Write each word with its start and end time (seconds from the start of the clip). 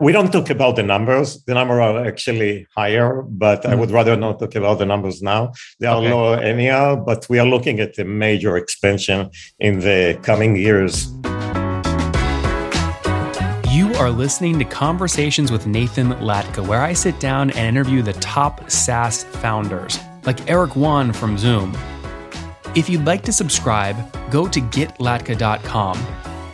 we 0.00 0.12
don't 0.12 0.32
talk 0.32 0.50
about 0.50 0.76
the 0.76 0.82
numbers. 0.82 1.42
The 1.44 1.54
numbers 1.54 1.78
are 1.78 2.06
actually 2.06 2.66
higher, 2.76 3.22
but 3.22 3.62
mm-hmm. 3.62 3.72
I 3.72 3.74
would 3.74 3.90
rather 3.90 4.16
not 4.16 4.38
talk 4.38 4.54
about 4.54 4.78
the 4.78 4.86
numbers 4.86 5.22
now. 5.22 5.52
They 5.80 5.86
are 5.86 5.96
okay. 5.96 6.12
lower 6.12 6.36
anyhow, 6.38 6.96
but 6.96 7.28
we 7.28 7.38
are 7.38 7.46
looking 7.46 7.80
at 7.80 7.98
a 7.98 8.04
major 8.04 8.56
expansion 8.56 9.30
in 9.58 9.80
the 9.80 10.18
coming 10.22 10.56
years. 10.56 11.12
You 13.72 13.92
are 13.94 14.10
listening 14.10 14.58
to 14.60 14.64
Conversations 14.64 15.50
with 15.50 15.66
Nathan 15.66 16.10
Latka, 16.14 16.66
where 16.66 16.82
I 16.82 16.92
sit 16.92 17.18
down 17.18 17.50
and 17.50 17.76
interview 17.76 18.02
the 18.02 18.12
top 18.14 18.70
SaaS 18.70 19.24
founders, 19.24 19.98
like 20.24 20.48
Eric 20.48 20.76
Yuan 20.76 21.12
from 21.12 21.36
Zoom. 21.36 21.76
If 22.74 22.88
you'd 22.88 23.04
like 23.04 23.22
to 23.22 23.32
subscribe, 23.32 23.96
go 24.30 24.46
to 24.46 24.60
getlatka.com 24.60 26.27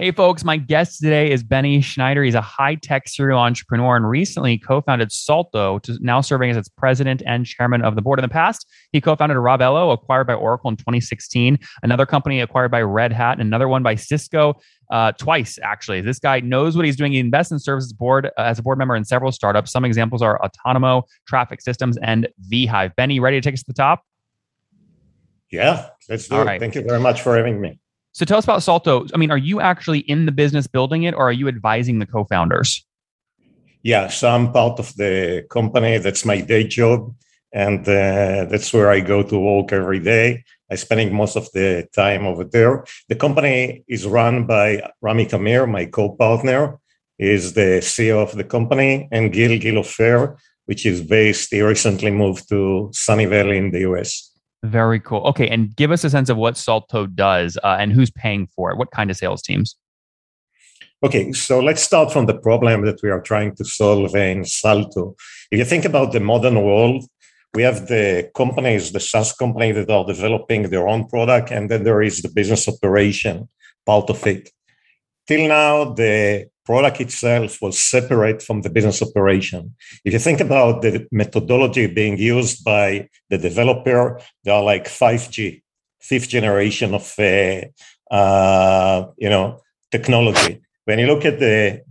Hey, 0.00 0.12
folks, 0.12 0.44
my 0.44 0.56
guest 0.56 1.00
today 1.00 1.28
is 1.28 1.42
Benny 1.42 1.80
Schnaider. 1.80 2.24
He's 2.24 2.36
a 2.36 2.40
high 2.40 2.76
tech 2.76 3.08
serial 3.08 3.40
entrepreneur 3.40 3.96
and 3.96 4.08
recently 4.08 4.56
co 4.56 4.80
founded 4.80 5.10
Salto, 5.10 5.80
now 5.98 6.20
serving 6.20 6.50
as 6.50 6.56
its 6.56 6.68
president 6.68 7.20
and 7.26 7.44
chairman 7.44 7.82
of 7.82 7.96
the 7.96 8.00
board. 8.00 8.20
In 8.20 8.22
the 8.22 8.28
past, 8.28 8.64
he 8.92 9.00
co 9.00 9.16
founded 9.16 9.38
Ravello, 9.38 9.92
acquired 9.92 10.28
by 10.28 10.34
Oracle 10.34 10.70
in 10.70 10.76
2016, 10.76 11.58
another 11.82 12.06
company 12.06 12.40
acquired 12.40 12.70
by 12.70 12.80
Red 12.80 13.12
Hat, 13.12 13.40
and 13.40 13.48
another 13.48 13.66
one 13.66 13.82
by 13.82 13.96
Cisco. 13.96 14.60
Uh, 14.88 15.10
twice 15.12 15.58
actually. 15.64 16.00
This 16.00 16.20
guy 16.20 16.38
knows 16.40 16.76
what 16.76 16.86
he's 16.86 16.96
doing. 16.96 17.10
He 17.10 17.18
invests 17.18 17.50
in 17.50 17.58
services 17.58 17.92
board 17.92 18.26
uh, 18.26 18.30
as 18.38 18.60
a 18.60 18.62
board 18.62 18.78
member 18.78 18.94
in 18.94 19.04
several 19.04 19.32
startups. 19.32 19.72
Some 19.72 19.84
examples 19.84 20.22
are 20.22 20.40
Otonomo, 20.40 21.02
Traffic 21.26 21.60
Systems, 21.60 21.98
and 21.98 22.28
vHive. 22.50 22.94
Benny, 22.94 23.18
ready 23.18 23.38
to 23.38 23.40
take 23.40 23.54
us 23.54 23.64
to 23.64 23.72
the 23.72 23.74
top? 23.74 24.04
Yeah, 25.50 25.88
let's 26.08 26.28
do 26.28 26.36
All 26.36 26.42
it. 26.42 26.44
Right. 26.44 26.60
Thank 26.60 26.76
you 26.76 26.82
very 26.82 27.00
much 27.00 27.20
for 27.20 27.36
having 27.36 27.60
me. 27.60 27.80
So 28.12 28.24
tell 28.24 28.38
us 28.38 28.44
about 28.44 28.62
Salto. 28.62 29.06
I 29.14 29.16
mean, 29.16 29.30
are 29.30 29.38
you 29.38 29.60
actually 29.60 30.00
in 30.00 30.26
the 30.26 30.32
business 30.32 30.66
building 30.66 31.04
it 31.04 31.14
or 31.14 31.28
are 31.28 31.32
you 31.32 31.48
advising 31.48 31.98
the 31.98 32.06
co 32.06 32.24
founders? 32.24 32.84
Yeah, 33.82 34.08
so 34.08 34.28
I'm 34.28 34.52
part 34.52 34.80
of 34.80 34.94
the 34.96 35.46
company. 35.50 35.98
That's 35.98 36.24
my 36.24 36.40
day 36.40 36.64
job. 36.64 37.14
And 37.52 37.80
uh, 37.80 38.44
that's 38.50 38.72
where 38.72 38.90
I 38.90 39.00
go 39.00 39.22
to 39.22 39.38
work 39.38 39.72
every 39.72 40.00
day. 40.00 40.44
I'm 40.70 40.76
spending 40.76 41.14
most 41.14 41.36
of 41.36 41.50
the 41.52 41.88
time 41.94 42.26
over 42.26 42.44
there. 42.44 42.84
The 43.08 43.14
company 43.14 43.84
is 43.88 44.06
run 44.06 44.46
by 44.46 44.82
Rami 45.00 45.26
Tamir, 45.26 45.66
my 45.66 45.86
co-partner, 45.86 46.78
is 47.18 47.54
the 47.54 47.80
CEO 47.80 48.22
of 48.22 48.36
the 48.36 48.44
company, 48.44 49.08
and 49.10 49.32
Gil 49.32 49.58
Gil 49.58 49.76
Hoffer, 49.76 50.36
which 50.66 50.84
is 50.84 51.00
based, 51.00 51.50
he 51.50 51.62
recently 51.62 52.10
moved 52.10 52.48
to 52.50 52.90
Sunny 52.92 53.24
Valley 53.24 53.56
in 53.56 53.70
the 53.70 53.80
US. 53.90 54.30
Very 54.64 54.98
cool. 54.98 55.20
Okay, 55.28 55.48
and 55.48 55.74
give 55.76 55.92
us 55.92 56.02
a 56.04 56.10
sense 56.10 56.28
of 56.28 56.36
what 56.36 56.56
Salto 56.56 57.06
does 57.06 57.56
uh, 57.62 57.76
and 57.78 57.92
who's 57.92 58.10
paying 58.10 58.48
for 58.48 58.70
it. 58.70 58.76
What 58.76 58.90
kind 58.90 59.10
of 59.10 59.16
sales 59.16 59.42
teams? 59.42 59.76
Okay, 61.04 61.32
so 61.32 61.60
let's 61.60 61.82
start 61.82 62.12
from 62.12 62.26
the 62.26 62.36
problem 62.36 62.84
that 62.84 63.00
we 63.04 63.10
are 63.10 63.20
trying 63.20 63.54
to 63.54 63.64
solve 63.64 64.16
in 64.16 64.44
Salto. 64.44 65.14
If 65.52 65.58
you 65.60 65.64
think 65.64 65.84
about 65.84 66.10
the 66.12 66.18
modern 66.18 66.60
world, 66.64 67.04
we 67.54 67.62
have 67.62 67.86
the 67.86 68.28
companies, 68.36 68.90
the 68.90 69.00
SaaS 69.00 69.32
company 69.32 69.70
that 69.72 69.90
are 69.90 70.04
developing 70.04 70.70
their 70.70 70.88
own 70.88 71.06
product, 71.06 71.52
and 71.52 71.70
then 71.70 71.84
there 71.84 72.02
is 72.02 72.22
the 72.22 72.28
business 72.28 72.68
operation 72.68 73.48
part 73.86 74.10
of 74.10 74.26
it. 74.26 74.50
Till 75.28 75.46
now, 75.46 75.92
the 75.92 76.48
product 76.64 77.02
itself 77.02 77.60
was 77.60 77.78
separate 77.78 78.42
from 78.42 78.62
the 78.62 78.70
business 78.70 79.02
operation. 79.02 79.74
If 80.04 80.14
you 80.14 80.18
think 80.18 80.40
about 80.40 80.80
the 80.80 81.06
methodology 81.12 81.86
being 81.86 82.16
used 82.16 82.64
by 82.64 83.08
the 83.28 83.36
developer, 83.36 84.20
they 84.44 84.50
are 84.50 84.62
like 84.62 84.86
5G, 84.86 85.62
fifth 86.00 86.30
generation 86.30 86.94
of 86.94 87.14
uh, 87.18 87.60
uh, 88.10 89.06
you 89.18 89.28
know 89.28 89.60
technology. 89.90 90.62
When 90.86 90.98
you 90.98 91.06
look 91.06 91.26
at 91.26 91.38
the 91.38 91.82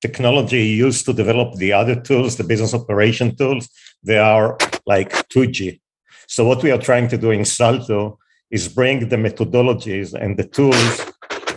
technology 0.00 0.64
used 0.66 1.06
to 1.06 1.12
develop 1.12 1.54
the 1.54 1.72
other 1.72 1.94
tools, 2.00 2.36
the 2.36 2.44
business 2.44 2.74
operation 2.74 3.36
tools, 3.36 3.68
they 4.02 4.18
are 4.18 4.58
like 4.86 5.10
2G. 5.28 5.80
So 6.26 6.44
what 6.44 6.64
we 6.64 6.72
are 6.72 6.78
trying 6.88 7.06
to 7.08 7.16
do 7.16 7.30
in 7.30 7.44
Salto 7.44 8.18
is 8.50 8.68
bring 8.68 9.08
the 9.08 9.16
methodologies 9.16 10.12
and 10.14 10.36
the 10.36 10.48
tools 10.58 10.96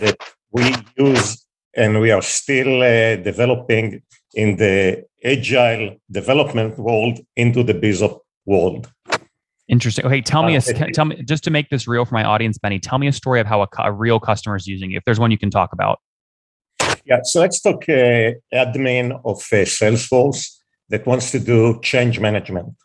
that 0.02 0.18
we 0.56 0.74
use 0.98 1.46
and 1.76 2.00
we 2.00 2.12
are 2.12 2.22
still 2.22 2.82
uh, 2.82 3.18
developing 3.18 4.02
in 4.34 4.56
the 4.56 5.04
agile 5.24 5.96
development 6.10 6.78
world 6.80 7.20
into 7.36 7.64
the 7.64 7.74
BizOp 7.74 8.20
world. 8.46 8.92
Interesting. 9.68 10.06
Okay, 10.06 10.22
tell 10.22 10.44
me, 10.44 10.56
a, 10.56 10.60
uh, 10.60 10.88
tell 10.94 11.06
me, 11.06 11.22
just 11.24 11.44
to 11.46 11.52
make 11.52 11.70
this 11.70 11.88
real 11.88 12.06
for 12.06 12.14
my 12.14 12.24
audience, 12.24 12.58
Benny. 12.58 12.80
Tell 12.80 13.00
me 13.00 13.08
a 13.08 13.12
story 13.12 13.42
of 13.42 13.48
how 13.48 13.64
a, 13.64 13.68
a 13.80 13.92
real 13.92 14.20
customer 14.20 14.56
is 14.56 14.68
using 14.68 14.92
it. 14.92 14.98
If 14.98 15.04
there's 15.06 15.20
one 15.20 15.32
you 15.32 15.38
can 15.38 15.50
talk 15.50 15.74
about. 15.74 16.00
Yeah, 17.04 17.20
so 17.24 17.42
let's 17.42 17.60
talk 17.62 17.84
uh, 17.90 18.34
admin 18.54 19.20
of 19.26 19.38
uh, 19.38 19.66
Salesforce 19.66 20.56
that 20.90 21.06
wants 21.06 21.32
to 21.32 21.40
do 21.40 21.80
change 21.82 22.20
management. 22.20 22.76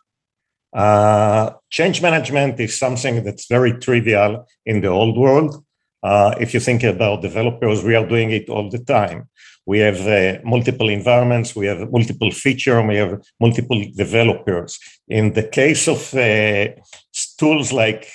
Uh, 0.73 1.51
change 1.69 2.01
management 2.01 2.59
is 2.59 2.77
something 2.77 3.23
that's 3.23 3.47
very 3.47 3.73
trivial 3.73 4.45
in 4.65 4.81
the 4.81 4.87
old 4.87 5.17
world. 5.17 5.63
Uh, 6.03 6.33
if 6.39 6.53
you 6.53 6.59
think 6.59 6.83
about 6.83 7.21
developers, 7.21 7.83
we 7.83 7.95
are 7.95 8.07
doing 8.07 8.31
it 8.31 8.49
all 8.49 8.69
the 8.69 8.79
time. 8.79 9.29
We 9.65 9.79
have 9.79 10.01
uh, 10.07 10.39
multiple 10.43 10.89
environments, 10.89 11.55
we 11.55 11.67
have 11.67 11.91
multiple 11.91 12.31
feature, 12.31 12.81
we 12.81 12.95
have 12.95 13.21
multiple 13.39 13.81
developers. 13.95 14.79
In 15.07 15.33
the 15.33 15.43
case 15.43 15.87
of 15.87 16.13
uh, 16.15 16.69
tools 17.37 17.71
like 17.71 18.07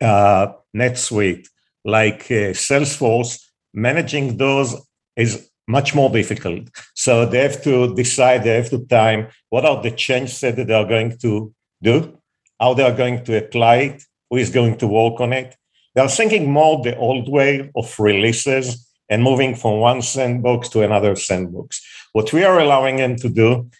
uh, 0.00 0.48
NetSuite, 0.76 1.48
like 1.84 2.22
uh, 2.30 2.54
Salesforce, 2.54 3.40
managing 3.74 4.36
those 4.36 4.76
is 5.16 5.50
much 5.66 5.94
more 5.94 6.10
difficult. 6.10 6.68
So 6.94 7.26
they 7.26 7.42
have 7.42 7.62
to 7.64 7.94
decide, 7.94 8.44
they 8.44 8.56
have 8.56 8.70
to 8.70 8.86
time 8.86 9.28
what 9.50 9.64
are 9.64 9.82
the 9.82 9.90
changes 9.90 10.40
that 10.40 10.56
they 10.56 10.74
are 10.74 10.86
going 10.86 11.18
to 11.18 11.52
do, 11.82 12.18
how 12.60 12.74
they 12.74 12.84
are 12.84 12.96
going 12.96 13.24
to 13.24 13.36
apply 13.36 13.76
it, 13.76 14.02
who 14.30 14.36
is 14.36 14.50
going 14.50 14.78
to 14.78 14.86
work 14.86 15.20
on 15.20 15.32
it, 15.32 15.56
they 15.94 16.00
are 16.00 16.08
thinking 16.08 16.50
more 16.50 16.82
the 16.82 16.96
old 16.96 17.28
way 17.28 17.70
of 17.74 17.98
releases 17.98 18.86
and 19.08 19.22
moving 19.22 19.54
from 19.54 19.80
one 19.80 20.02
sandbox 20.02 20.68
to 20.70 20.82
another 20.82 21.16
sandbox. 21.16 21.80
What 22.12 22.32
we 22.32 22.44
are 22.44 22.58
allowing 22.58 22.96
them 22.96 23.16
to 23.16 23.28
do 23.28 23.70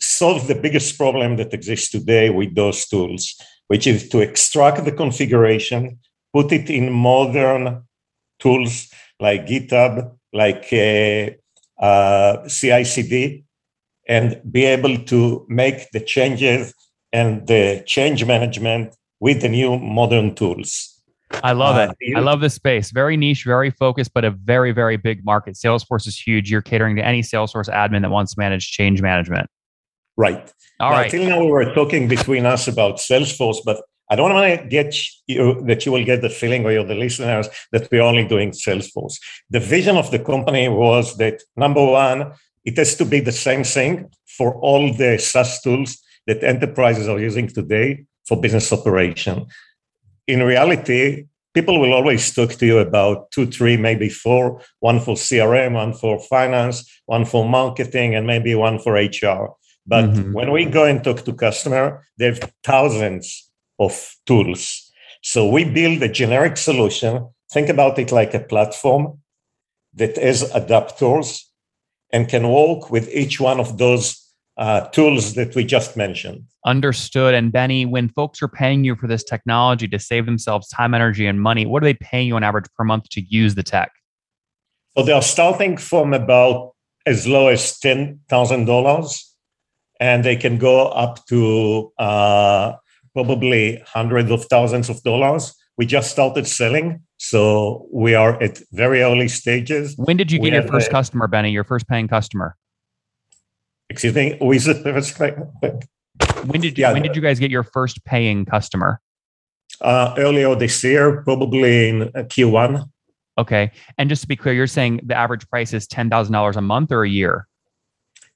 solve 0.00 0.46
the 0.46 0.54
biggest 0.54 0.96
problem 0.96 1.36
that 1.36 1.54
exists 1.54 1.90
today 1.90 2.30
with 2.30 2.54
those 2.54 2.86
tools, 2.86 3.34
which 3.68 3.86
is 3.86 4.08
to 4.10 4.20
extract 4.20 4.84
the 4.84 4.92
configuration, 4.92 5.98
put 6.32 6.52
it 6.52 6.70
in 6.70 6.92
modern 6.92 7.82
tools 8.38 8.88
like 9.20 9.46
GitHub, 9.46 10.12
like 10.32 10.68
uh, 10.72 11.82
uh, 11.82 12.48
CI/CD, 12.48 13.44
and 14.08 14.40
be 14.50 14.64
able 14.64 14.98
to 15.04 15.46
make 15.48 15.90
the 15.92 16.00
changes 16.00 16.74
and 17.12 17.46
the 17.46 17.82
change 17.86 18.24
management 18.24 18.94
with 19.20 19.40
the 19.40 19.48
new 19.48 19.78
modern 19.78 20.34
tools. 20.34 20.93
I 21.42 21.52
love 21.52 21.76
uh, 21.76 21.92
it. 22.00 22.16
I 22.16 22.20
love 22.20 22.40
this 22.40 22.54
space. 22.54 22.90
Very 22.90 23.16
niche, 23.16 23.44
very 23.44 23.70
focused, 23.70 24.12
but 24.14 24.24
a 24.24 24.30
very, 24.30 24.72
very 24.72 24.96
big 24.96 25.24
market. 25.24 25.54
Salesforce 25.54 26.06
is 26.06 26.18
huge. 26.18 26.50
You're 26.50 26.62
catering 26.62 26.96
to 26.96 27.04
any 27.04 27.22
Salesforce 27.22 27.68
admin 27.68 28.02
that 28.02 28.10
wants 28.10 28.34
to 28.34 28.40
manage 28.40 28.70
change 28.70 29.02
management. 29.02 29.48
Right. 30.16 30.52
All 30.80 30.90
now, 30.90 30.96
right. 30.96 31.10
Till 31.10 31.28
now, 31.28 31.40
we 31.40 31.50
were 31.50 31.74
talking 31.74 32.08
between 32.08 32.46
us 32.46 32.68
about 32.68 32.96
Salesforce, 32.96 33.58
but 33.64 33.82
I 34.10 34.16
don't 34.16 34.32
want 34.32 34.60
to 34.60 34.68
get 34.68 34.94
you 35.26 35.62
that 35.66 35.86
you 35.86 35.92
will 35.92 36.04
get 36.04 36.20
the 36.20 36.30
feeling, 36.30 36.64
or 36.64 36.72
you're 36.72 36.84
the 36.84 36.94
listeners, 36.94 37.48
that 37.72 37.88
we're 37.90 38.02
only 38.02 38.26
doing 38.26 38.50
Salesforce. 38.50 39.14
The 39.50 39.60
vision 39.60 39.96
of 39.96 40.10
the 40.10 40.18
company 40.18 40.68
was 40.68 41.16
that 41.16 41.42
number 41.56 41.84
one, 41.84 42.32
it 42.64 42.76
has 42.76 42.96
to 42.96 43.04
be 43.04 43.20
the 43.20 43.32
same 43.32 43.64
thing 43.64 44.10
for 44.26 44.54
all 44.56 44.92
the 44.92 45.18
SaaS 45.18 45.60
tools 45.62 45.98
that 46.26 46.42
enterprises 46.42 47.08
are 47.08 47.18
using 47.18 47.48
today 47.48 48.04
for 48.26 48.40
business 48.40 48.72
operation 48.72 49.46
in 50.26 50.42
reality, 50.42 51.26
people 51.54 51.80
will 51.80 51.92
always 51.92 52.32
talk 52.34 52.52
to 52.54 52.66
you 52.66 52.78
about 52.78 53.30
two, 53.30 53.46
three, 53.46 53.76
maybe 53.76 54.08
four 54.08 54.60
one 54.80 55.00
for 55.00 55.14
CRM, 55.14 55.74
one 55.74 55.92
for 55.92 56.18
finance, 56.18 56.84
one 57.06 57.24
for 57.24 57.48
marketing, 57.48 58.14
and 58.14 58.26
maybe 58.26 58.54
one 58.54 58.78
for 58.78 58.94
HR. 58.94 59.54
But 59.86 60.06
mm-hmm. 60.06 60.32
when 60.32 60.50
we 60.50 60.64
go 60.64 60.84
and 60.84 61.02
talk 61.02 61.24
to 61.24 61.32
customer, 61.32 62.06
they 62.18 62.26
have 62.26 62.52
thousands 62.62 63.50
of 63.78 64.14
tools. 64.26 64.90
So 65.22 65.48
we 65.48 65.64
build 65.64 66.02
a 66.02 66.08
generic 66.08 66.56
solution. 66.56 67.28
Think 67.52 67.68
about 67.68 67.98
it 67.98 68.12
like 68.12 68.34
a 68.34 68.40
platform 68.40 69.20
that 69.94 70.16
has 70.16 70.50
adapters 70.52 71.42
and 72.12 72.28
can 72.28 72.48
work 72.48 72.90
with 72.90 73.08
each 73.10 73.40
one 73.40 73.60
of 73.60 73.78
those 73.78 74.23
uh, 74.56 74.82
tools 74.88 75.34
that 75.34 75.54
we 75.54 75.64
just 75.64 75.96
mentioned. 75.96 76.44
Understood. 76.64 77.34
And 77.34 77.52
Benny, 77.52 77.84
when 77.86 78.08
folks 78.08 78.42
are 78.42 78.48
paying 78.48 78.84
you 78.84 78.94
for 78.94 79.06
this 79.06 79.24
technology 79.24 79.88
to 79.88 79.98
save 79.98 80.26
themselves 80.26 80.68
time, 80.68 80.94
energy, 80.94 81.26
and 81.26 81.40
money, 81.40 81.66
what 81.66 81.82
are 81.82 81.86
they 81.86 81.94
paying 81.94 82.28
you 82.28 82.36
on 82.36 82.44
average 82.44 82.66
per 82.76 82.84
month 82.84 83.08
to 83.10 83.20
use 83.20 83.54
the 83.54 83.62
tech? 83.62 83.90
So 84.96 85.04
they 85.04 85.12
are 85.12 85.22
starting 85.22 85.76
from 85.76 86.14
about 86.14 86.72
as 87.06 87.26
low 87.26 87.48
as 87.48 87.78
ten 87.78 88.20
thousand 88.28 88.66
dollars, 88.66 89.34
and 89.98 90.24
they 90.24 90.36
can 90.36 90.56
go 90.56 90.86
up 90.88 91.26
to 91.26 91.92
uh, 91.98 92.74
probably 93.12 93.82
hundreds 93.86 94.30
of 94.30 94.44
thousands 94.44 94.88
of 94.88 95.02
dollars. 95.02 95.54
We 95.76 95.86
just 95.86 96.12
started 96.12 96.46
selling, 96.46 97.02
so 97.16 97.88
we 97.92 98.14
are 98.14 98.40
at 98.40 98.60
very 98.70 99.02
early 99.02 99.26
stages. 99.26 99.94
When 99.96 100.16
did 100.16 100.30
you 100.30 100.38
get 100.38 100.44
we 100.44 100.50
your 100.52 100.62
first 100.68 100.88
a, 100.88 100.92
customer, 100.92 101.26
Benny? 101.26 101.50
Your 101.50 101.64
first 101.64 101.88
paying 101.88 102.06
customer? 102.06 102.56
Excuse 103.94 104.14
me. 104.14 104.36
It? 105.62 105.84
When 106.46 106.60
did 106.60 106.76
you, 106.76 106.82
yeah, 106.82 106.92
when 106.92 107.02
did 107.02 107.14
you 107.14 107.22
guys 107.22 107.38
get 107.38 107.52
your 107.52 107.62
first 107.62 108.04
paying 108.04 108.44
customer? 108.44 109.00
Uh, 109.80 110.14
earlier 110.18 110.52
this 110.56 110.82
year, 110.82 111.22
probably 111.22 111.88
in 111.90 112.10
Q1. 112.12 112.88
Okay. 113.38 113.70
And 113.96 114.08
just 114.08 114.22
to 114.22 114.28
be 114.28 114.34
clear, 114.34 114.52
you're 114.52 114.66
saying 114.66 115.00
the 115.04 115.14
average 115.14 115.48
price 115.48 115.72
is 115.72 115.86
ten 115.86 116.10
thousand 116.10 116.32
dollars 116.32 116.56
a 116.56 116.60
month 116.60 116.90
or 116.90 117.04
a 117.04 117.08
year? 117.08 117.46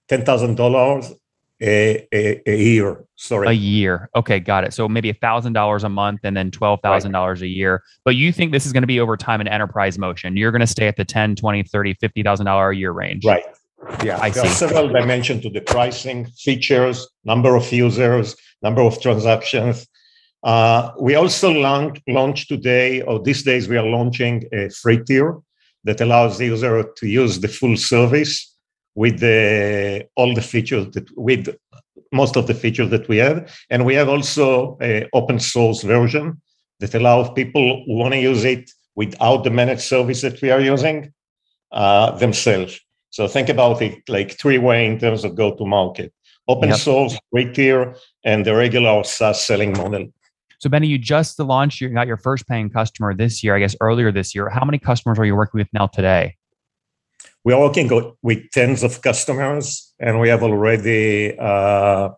Ten 0.08 0.24
thousand 0.24 0.54
dollars 0.54 1.12
a, 1.60 2.06
a, 2.12 2.56
year. 2.56 3.04
Sorry. 3.16 3.48
A 3.48 3.52
year. 3.52 4.10
Okay, 4.14 4.38
got 4.38 4.62
it. 4.62 4.72
So 4.72 4.88
maybe 4.88 5.12
thousand 5.12 5.54
dollars 5.54 5.82
a 5.82 5.88
month 5.88 6.20
and 6.22 6.36
then 6.36 6.52
twelve 6.52 6.80
thousand 6.82 7.10
right. 7.10 7.18
dollars 7.18 7.42
a 7.42 7.48
year. 7.48 7.82
But 8.04 8.14
you 8.14 8.32
think 8.32 8.52
this 8.52 8.64
is 8.64 8.72
going 8.72 8.84
to 8.84 8.88
be 8.88 9.00
over 9.00 9.16
time 9.16 9.40
an 9.40 9.48
enterprise 9.48 9.98
motion. 9.98 10.36
You're 10.36 10.52
going 10.52 10.60
to 10.60 10.68
stay 10.68 10.86
at 10.86 10.96
the 10.96 11.04
10, 11.04 11.34
20, 11.34 11.64
30, 11.64 11.94
50,000 11.94 12.46
dollar 12.46 12.70
a 12.70 12.76
year 12.76 12.92
range. 12.92 13.24
Right. 13.24 13.42
Yeah, 14.02 14.18
I 14.20 14.30
there 14.30 14.44
see. 14.44 14.50
are 14.50 14.68
several 14.68 14.88
dimensions 14.88 15.42
to 15.42 15.50
the 15.50 15.60
pricing, 15.60 16.26
features, 16.26 17.08
number 17.24 17.56
of 17.56 17.70
users, 17.72 18.36
number 18.62 18.82
of 18.82 19.00
transactions. 19.00 19.86
Uh, 20.42 20.92
we 21.00 21.14
also 21.14 21.50
launch, 21.50 22.00
launch 22.08 22.48
today, 22.48 23.02
or 23.02 23.20
these 23.20 23.42
days, 23.42 23.68
we 23.68 23.76
are 23.76 23.86
launching 23.86 24.44
a 24.52 24.68
free 24.70 25.02
tier 25.04 25.36
that 25.84 26.00
allows 26.00 26.38
the 26.38 26.46
user 26.46 26.84
to 26.96 27.06
use 27.06 27.40
the 27.40 27.48
full 27.48 27.76
service 27.76 28.54
with 28.94 29.20
the, 29.20 30.06
all 30.16 30.34
the 30.34 30.42
features 30.42 30.86
that 30.92 31.06
with 31.16 31.56
most 32.12 32.36
of 32.36 32.46
the 32.46 32.54
features 32.54 32.90
that 32.90 33.08
we 33.08 33.18
have, 33.18 33.52
and 33.70 33.84
we 33.84 33.94
have 33.94 34.08
also 34.08 34.76
an 34.78 35.06
open 35.12 35.38
source 35.38 35.82
version 35.82 36.40
that 36.80 36.94
allows 36.94 37.30
people 37.30 37.84
who 37.86 37.94
want 37.96 38.14
to 38.14 38.20
use 38.20 38.44
it 38.44 38.70
without 38.96 39.44
the 39.44 39.50
managed 39.50 39.82
service 39.82 40.22
that 40.22 40.40
we 40.40 40.50
are 40.50 40.60
using 40.60 41.12
uh, 41.72 42.10
themselves. 42.18 42.80
So 43.10 43.26
think 43.26 43.48
about 43.48 43.80
it 43.82 44.02
like 44.08 44.38
three 44.38 44.58
way 44.58 44.86
in 44.86 44.98
terms 44.98 45.24
of 45.24 45.34
go 45.34 45.54
to 45.54 45.64
market: 45.64 46.12
open 46.46 46.68
yep. 46.68 46.78
source, 46.78 47.18
free 47.30 47.52
tier, 47.52 47.96
and 48.24 48.44
the 48.44 48.54
regular 48.54 49.02
SaaS 49.04 49.44
selling 49.44 49.72
model. 49.72 50.06
So 50.60 50.68
Benny, 50.68 50.88
you 50.88 50.98
just 50.98 51.38
launched, 51.38 51.80
you 51.80 51.88
got 51.88 52.08
your 52.08 52.16
first 52.16 52.48
paying 52.48 52.68
customer 52.68 53.14
this 53.14 53.44
year, 53.44 53.54
I 53.54 53.60
guess 53.60 53.76
earlier 53.80 54.10
this 54.10 54.34
year. 54.34 54.48
How 54.48 54.64
many 54.64 54.78
customers 54.78 55.16
are 55.18 55.24
you 55.24 55.36
working 55.36 55.58
with 55.58 55.68
now 55.72 55.86
today? 55.86 56.36
We 57.44 57.52
are 57.52 57.60
working 57.60 57.88
with 58.22 58.50
tens 58.50 58.82
of 58.82 59.00
customers, 59.00 59.94
and 60.00 60.20
we 60.20 60.28
have 60.28 60.42
already 60.42 61.38
uh, 61.38 62.10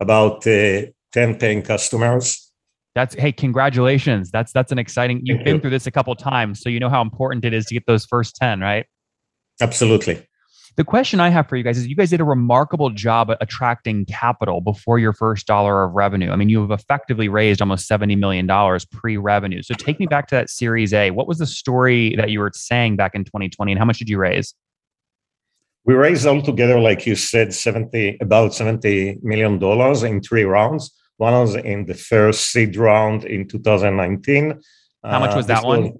about 0.00 0.46
uh, 0.46 0.86
ten 1.12 1.36
paying 1.36 1.62
customers. 1.62 2.50
That's 2.94 3.14
hey, 3.14 3.32
congratulations! 3.32 4.30
That's 4.30 4.52
that's 4.52 4.72
an 4.72 4.78
exciting. 4.78 5.20
You've 5.22 5.38
Thank 5.38 5.44
been 5.44 5.54
you. 5.56 5.60
through 5.60 5.70
this 5.70 5.86
a 5.86 5.90
couple 5.90 6.14
times, 6.14 6.60
so 6.60 6.70
you 6.70 6.80
know 6.80 6.88
how 6.88 7.02
important 7.02 7.44
it 7.44 7.52
is 7.52 7.66
to 7.66 7.74
get 7.74 7.84
those 7.86 8.06
first 8.06 8.36
ten, 8.36 8.60
right? 8.60 8.86
Absolutely. 9.60 10.26
The 10.76 10.84
question 10.84 11.20
I 11.20 11.28
have 11.28 11.48
for 11.48 11.56
you 11.56 11.62
guys 11.62 11.78
is 11.78 11.86
you 11.86 11.94
guys 11.94 12.10
did 12.10 12.20
a 12.20 12.24
remarkable 12.24 12.90
job 12.90 13.30
at 13.30 13.38
attracting 13.40 14.06
capital 14.06 14.60
before 14.60 14.98
your 14.98 15.12
first 15.12 15.46
dollar 15.46 15.84
of 15.84 15.92
revenue. 15.92 16.32
I 16.32 16.36
mean, 16.36 16.48
you 16.48 16.60
have 16.62 16.72
effectively 16.72 17.28
raised 17.28 17.62
almost 17.62 17.88
$70 17.88 18.18
million 18.18 18.48
pre 18.90 19.16
revenue. 19.16 19.62
So 19.62 19.74
take 19.74 20.00
me 20.00 20.06
back 20.06 20.26
to 20.28 20.34
that 20.34 20.50
Series 20.50 20.92
A. 20.92 21.12
What 21.12 21.28
was 21.28 21.38
the 21.38 21.46
story 21.46 22.16
that 22.16 22.30
you 22.30 22.40
were 22.40 22.50
saying 22.54 22.96
back 22.96 23.14
in 23.14 23.22
2020 23.22 23.70
and 23.70 23.78
how 23.78 23.84
much 23.84 23.98
did 23.98 24.08
you 24.08 24.18
raise? 24.18 24.52
We 25.84 25.94
raised 25.94 26.26
altogether, 26.26 26.80
like 26.80 27.06
you 27.06 27.14
said, 27.14 27.54
70 27.54 28.18
about 28.20 28.50
$70 28.50 29.22
million 29.22 29.62
in 30.06 30.22
three 30.22 30.44
rounds. 30.44 30.92
One 31.18 31.34
was 31.34 31.54
in 31.54 31.86
the 31.86 31.94
first 31.94 32.50
seed 32.50 32.76
round 32.76 33.24
in 33.24 33.46
2019. 33.46 34.60
How 35.04 35.20
much 35.20 35.36
was 35.36 35.44
uh, 35.44 35.48
that 35.48 35.64
one? 35.64 35.82
Was, 35.82 35.92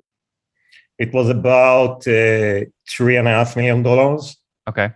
it 0.99 1.13
was 1.13 1.29
about 1.29 2.09
uh, 2.09 2.65
three 2.89 3.17
and 3.17 3.29
a 3.29 3.33
half 3.33 3.57
million 3.57 3.83
dollars. 3.83 4.37
Okay. 4.69 4.91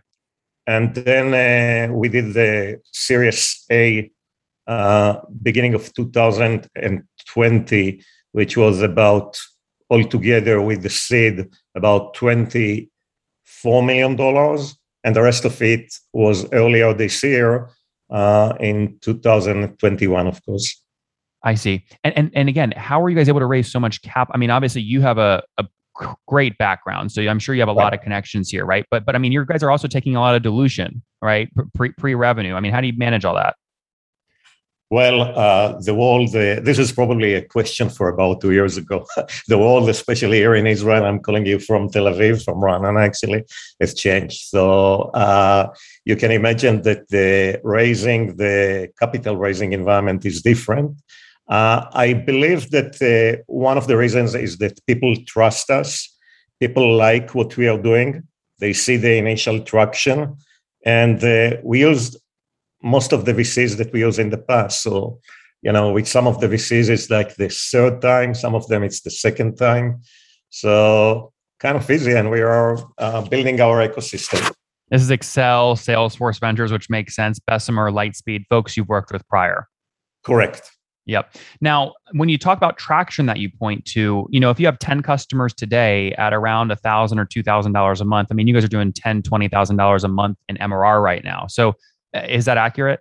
And 0.67 0.95
then 0.95 1.35
uh, 1.35 1.93
we 1.95 2.09
did 2.09 2.35
the 2.35 2.81
Series 2.93 3.65
A 3.71 4.11
uh, 4.67 5.21
beginning 5.43 5.75
of 5.75 5.93
2020, 5.95 8.03
which 8.33 8.57
was 8.57 8.83
about 8.83 9.39
altogether 9.91 10.61
with 10.61 10.83
the 10.83 10.91
seed 10.91 11.49
about 11.75 12.13
24 12.15 13.83
million 13.83 14.15
dollars, 14.15 14.77
and 15.05 15.17
the 15.17 15.23
rest 15.23 15.47
of 15.47 15.63
it 15.63 15.95
was 16.13 16.47
earlier 16.53 16.93
this 16.93 17.23
year 17.23 17.71
uh, 18.11 18.53
in 18.61 18.99
2021, 19.01 20.27
of 20.27 20.45
course. 20.45 20.83
I 21.43 21.55
see. 21.55 21.85
And, 22.05 22.19
and 22.19 22.31
and 22.35 22.49
again, 22.49 22.73
how 22.77 23.03
are 23.03 23.09
you 23.09 23.17
guys 23.17 23.29
able 23.29 23.41
to 23.41 23.47
raise 23.47 23.71
so 23.71 23.81
much 23.81 24.03
cap? 24.03 24.29
I 24.35 24.39
mean, 24.39 24.51
obviously 24.51 24.83
you 24.83 25.01
have 25.01 25.19
a, 25.19 25.43
a 25.57 25.65
great 26.27 26.57
background. 26.59 27.13
So 27.13 27.23
I'm 27.23 27.39
sure 27.39 27.55
you 27.55 27.61
have 27.61 27.69
a 27.69 27.75
right. 27.75 27.85
lot 27.85 27.95
of 27.95 28.01
connections 28.01 28.51
here, 28.51 28.65
right? 28.65 28.85
But 28.91 29.05
but 29.05 29.15
I 29.15 29.19
mean, 29.19 29.33
your 29.33 29.45
guys 29.45 29.63
are 29.63 29.71
also 29.71 29.89
taking 29.89 30.17
a 30.17 30.21
lot 30.21 30.35
of 30.35 30.43
dilution, 30.43 31.03
right? 31.23 31.49
Pre 31.75 31.93
pre 31.93 32.15
revenue. 32.15 32.55
I 32.55 32.61
mean, 32.61 32.73
how 32.73 32.81
do 32.81 32.87
you 32.87 32.97
manage 32.97 33.25
all 33.25 33.35
that? 33.35 33.55
Well, 34.91 35.21
uh, 35.21 35.79
the 35.81 35.95
world, 35.95 36.31
uh, 36.31 36.61
this 36.61 36.79
is 36.79 36.93
probably 36.93 37.35
a 37.35 37.43
question 37.43 37.91
for 37.91 38.09
about 38.09 38.41
two 38.41 38.53
years 38.53 38.79
ago. 38.79 39.05
the 39.49 39.59
world, 39.59 39.87
especially 39.91 40.39
here 40.39 40.55
in 40.55 40.67
Israel, 40.67 41.05
I'm 41.05 41.21
calling 41.21 41.45
you 41.45 41.59
from 41.59 41.91
Tel 41.91 42.05
Aviv, 42.05 42.43
from 42.43 42.57
Ra'anana 42.57 43.05
actually, 43.05 43.45
has 43.81 43.93
changed. 43.93 44.49
So 44.49 45.11
uh, 45.13 45.75
you 46.07 46.17
can 46.17 46.31
imagine 46.31 46.81
that 46.83 47.07
the 47.11 47.61
raising, 47.65 48.37
the 48.37 48.89
capital 48.99 49.37
raising 49.37 49.75
environment 49.75 50.25
is 50.25 50.41
different. 50.41 50.97
Uh, 51.49 51.87
I 51.93 52.13
believe 52.13 52.71
that 52.71 53.01
uh, 53.01 53.43
one 53.47 53.79
of 53.79 53.87
the 53.87 53.97
reasons 53.97 54.35
is 54.35 54.59
that 54.59 54.85
people 54.87 55.15
trust 55.27 55.71
us. 55.71 56.15
People 56.61 56.97
like 56.97 57.35
what 57.35 57.57
we 57.57 57.69
are 57.69 57.79
doing. 57.79 58.25
They 58.59 58.73
see 58.73 58.97
the 58.97 59.17
initial 59.17 59.61
traction. 59.61 60.37
And 60.85 61.23
uh, 61.25 61.57
we 61.63 61.81
used 61.81 62.17
most 62.83 63.13
of 63.13 63.25
the 63.25 63.33
VCs 63.33 63.79
that 63.79 63.93
we 63.93 64.01
used 64.01 64.19
in 64.19 64.31
the 64.31 64.39
past. 64.39 64.83
So, 64.83 65.21
you 65.63 65.73
know, 65.73 65.93
with 65.93 66.07
some 66.07 66.27
of 66.27 66.41
the 66.41 66.49
VCs, 66.49 66.89
it's 66.91 67.11
like 67.11 67.37
the 67.37 67.49
third 67.49 68.03
time, 68.03 68.35
some 68.35 68.55
of 68.55 68.67
them, 68.69 68.83
it's 68.83 69.01
the 69.01 69.11
second 69.11 69.57
time. 69.57 70.03
So, 70.51 71.33
kind 71.61 71.77
of 71.77 71.91
easy. 71.91 72.13
And 72.13 72.31
we 72.31 72.41
are 72.43 72.79
uh, 72.99 73.23
building 73.23 73.61
our 73.61 73.87
ecosystem. 73.89 74.53
This 74.91 75.03
is 75.03 75.11
Accel, 75.11 75.77
Salesforce 75.77 76.41
Ventures, 76.41 76.73
which 76.73 76.89
makes 76.89 77.15
sense. 77.15 77.39
Bessemer, 77.39 77.91
Lightspeed, 77.91 78.45
folks 78.49 78.77
you've 78.77 78.89
worked 78.89 79.13
with 79.13 79.27
prior. 79.29 79.67
Correct. 80.25 80.71
Yep. 81.09 81.37
Now, 81.63 81.95
when 82.13 82.29
you 82.29 82.37
talk 82.37 82.59
about 82.59 82.77
traction 82.77 83.27
that 83.27 83.39
you 83.39 83.51
point 83.51 83.85
to, 83.87 84.29
you 84.31 84.39
know, 84.39 84.51
if 84.51 84.61
you 84.61 84.67
have 84.67 84.79
10 84.79 85.03
customers 85.03 85.55
today 85.55 86.13
at 86.13 86.35
around 86.35 86.71
a 86.71 86.77
thousand 86.77 87.19
or 87.19 87.25
two 87.25 87.43
thousand 87.43 87.73
dollars 87.73 88.03
a 88.03 88.05
month, 88.05 88.29
I 88.31 88.35
mean, 88.35 88.47
you 88.47 88.55
guys 88.55 88.63
are 88.63 88.69
doing 88.69 88.93
ten, 88.93 89.23
twenty 89.23 89.49
thousand 89.49 89.77
dollars 89.77 90.05
a 90.05 90.09
month 90.09 90.37
in 90.49 90.57
MRR 90.57 91.03
right 91.03 91.25
now. 91.25 91.47
So 91.49 91.75
uh, 92.15 92.21
is 92.29 92.45
that 92.45 92.59
accurate? 92.59 93.01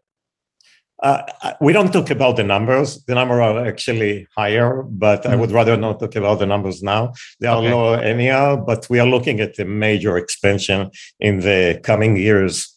Uh, 1.03 1.21
we 1.61 1.73
don't 1.73 1.93
talk 1.93 2.09
about 2.09 2.37
the 2.37 2.43
numbers. 2.43 3.03
The 3.03 3.13
numbers 3.13 3.39
are 3.39 3.65
actually 3.67 4.25
higher, 4.35 4.83
but 4.83 5.21
mm-hmm. 5.21 5.33
I 5.33 5.35
would 5.35 5.51
rather 5.51 5.77
not 5.77 5.99
talk 5.99 6.15
about 6.15 6.39
the 6.39 6.47
numbers 6.47 6.81
now. 6.81 7.13
They 7.39 7.47
are 7.47 7.57
okay. 7.57 7.71
lower 7.71 7.99
anyhow, 7.99 8.55
but 8.55 8.89
we 8.89 8.99
are 8.99 9.05
looking 9.05 9.39
at 9.41 9.59
a 9.59 9.65
major 9.65 10.17
expansion 10.17 10.89
in 11.19 11.41
the 11.41 11.79
coming 11.83 12.15
years 12.15 12.76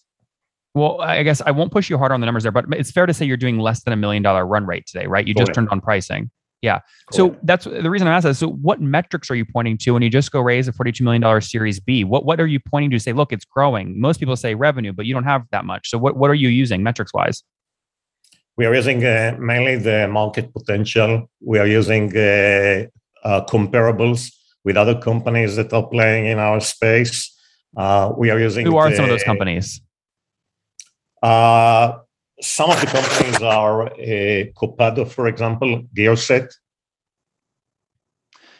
well, 0.74 1.00
I 1.00 1.22
guess 1.22 1.40
I 1.44 1.50
won't 1.50 1.72
push 1.72 1.90
you 1.90 1.98
harder 1.98 2.14
on 2.14 2.20
the 2.20 2.26
numbers 2.26 2.44
there, 2.44 2.52
but 2.52 2.66
it's 2.72 2.90
fair 2.90 3.06
to 3.06 3.14
say 3.14 3.26
you're 3.26 3.36
doing 3.36 3.58
less 3.58 3.82
than 3.82 3.92
a 3.92 3.96
million 3.96 4.22
dollar 4.22 4.46
run 4.46 4.66
rate 4.66 4.86
today, 4.86 5.06
right? 5.06 5.26
You 5.26 5.34
just 5.34 5.52
turned 5.52 5.68
on 5.70 5.80
pricing. 5.80 6.30
Yeah. 6.62 6.80
So 7.10 7.36
that's 7.42 7.64
the 7.64 7.88
reason 7.88 8.06
I 8.06 8.14
asked 8.14 8.24
that. 8.24 8.34
So 8.34 8.48
what 8.48 8.80
metrics 8.80 9.30
are 9.30 9.34
you 9.34 9.46
pointing 9.46 9.78
to 9.78 9.92
when 9.92 10.02
you 10.02 10.10
just 10.10 10.30
go 10.30 10.40
raise 10.40 10.68
a 10.68 10.72
$42 10.72 11.00
million 11.00 11.40
series 11.40 11.80
B? 11.80 12.04
What 12.04 12.24
what 12.24 12.38
are 12.38 12.46
you 12.46 12.60
pointing 12.60 12.90
to 12.90 13.00
say, 13.00 13.12
look, 13.12 13.32
it's 13.32 13.46
growing? 13.46 13.98
Most 13.98 14.20
people 14.20 14.36
say 14.36 14.54
revenue, 14.54 14.92
but 14.92 15.06
you 15.06 15.14
don't 15.14 15.24
have 15.24 15.44
that 15.52 15.64
much. 15.64 15.88
So 15.88 15.96
what, 15.96 16.16
what 16.16 16.30
are 16.30 16.34
you 16.34 16.48
using 16.48 16.82
metrics 16.82 17.14
wise? 17.14 17.42
We 18.58 18.66
are 18.66 18.74
using 18.74 19.04
uh, 19.04 19.36
mainly 19.40 19.76
the 19.76 20.06
market 20.06 20.52
potential. 20.52 21.30
We 21.40 21.58
are 21.58 21.66
using 21.66 22.14
uh, 22.14 22.86
uh, 23.24 23.44
comparables 23.46 24.30
with 24.64 24.76
other 24.76 25.00
companies 25.00 25.56
that 25.56 25.72
are 25.72 25.86
playing 25.86 26.26
in 26.26 26.38
our 26.38 26.60
space. 26.60 27.34
Uh, 27.74 28.12
we 28.18 28.30
are 28.30 28.38
using. 28.38 28.66
Who 28.66 28.76
are 28.76 28.90
the, 28.90 28.96
some 28.96 29.04
of 29.06 29.10
those 29.10 29.24
companies? 29.24 29.80
Uh, 31.22 31.98
some 32.40 32.70
of 32.70 32.80
the 32.80 32.86
companies 32.86 33.42
are 33.42 33.86
uh, 33.86 34.44
Copado, 34.56 35.06
for 35.06 35.26
example, 35.26 35.82
Gearset. 35.94 36.52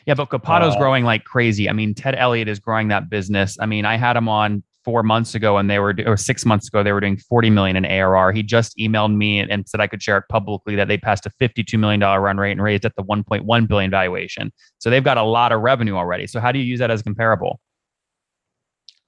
Yeah, 0.06 0.14
but 0.14 0.28
Copado's 0.28 0.74
uh, 0.74 0.78
growing 0.78 1.04
like 1.04 1.24
crazy. 1.24 1.68
I 1.68 1.72
mean, 1.72 1.94
Ted 1.94 2.14
Elliott 2.16 2.48
is 2.48 2.58
growing 2.58 2.88
that 2.88 3.08
business. 3.08 3.56
I 3.60 3.66
mean, 3.66 3.84
I 3.84 3.96
had 3.96 4.16
him 4.16 4.28
on 4.28 4.62
four 4.84 5.02
months 5.02 5.34
ago 5.34 5.58
and 5.58 5.70
they 5.70 5.78
were 5.78 5.94
or 6.06 6.16
six 6.16 6.46
months 6.46 6.68
ago 6.68 6.82
they 6.82 6.92
were 6.92 7.00
doing 7.00 7.16
40 7.16 7.50
million 7.50 7.76
in 7.76 7.84
ARR. 7.84 8.32
He 8.32 8.42
just 8.42 8.76
emailed 8.78 9.14
me 9.14 9.38
and, 9.38 9.50
and 9.50 9.68
said 9.68 9.80
I 9.80 9.86
could 9.86 10.02
share 10.02 10.16
it 10.16 10.24
publicly 10.28 10.74
that 10.76 10.88
they 10.88 10.96
passed 10.96 11.26
a 11.26 11.30
52 11.38 11.76
million 11.76 12.00
dollar 12.00 12.20
run 12.20 12.38
rate 12.38 12.52
and 12.52 12.62
raised 12.62 12.84
at 12.84 12.96
the 12.96 13.04
1.1 13.04 13.68
billion 13.68 13.90
valuation. 13.90 14.52
So 14.78 14.88
they've 14.88 15.04
got 15.04 15.18
a 15.18 15.22
lot 15.22 15.52
of 15.52 15.60
revenue 15.60 15.96
already. 15.96 16.26
So 16.26 16.40
how 16.40 16.50
do 16.50 16.58
you 16.58 16.64
use 16.64 16.78
that 16.78 16.90
as 16.90 17.02
comparable? 17.02 17.60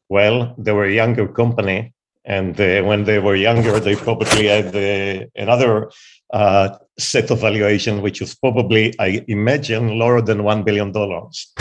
Well, 0.08 0.54
they 0.58 0.72
were 0.72 0.84
a 0.84 0.92
younger 0.92 1.26
company, 1.26 1.94
and 2.24 2.60
uh, 2.60 2.82
when 2.82 3.04
they 3.04 3.18
were 3.18 3.34
younger, 3.34 3.80
they 3.80 3.96
probably 3.96 4.46
had 4.46 4.74
uh, 4.74 5.26
another 5.34 5.90
uh, 6.32 6.78
set 6.98 7.30
of 7.30 7.40
valuation, 7.40 8.00
which 8.00 8.20
was 8.20 8.34
probably, 8.34 8.94
I 8.98 9.24
imagine, 9.28 9.98
lower 9.98 10.22
than 10.22 10.44
one 10.44 10.62
billion 10.62 10.92
dollars. 10.92 11.52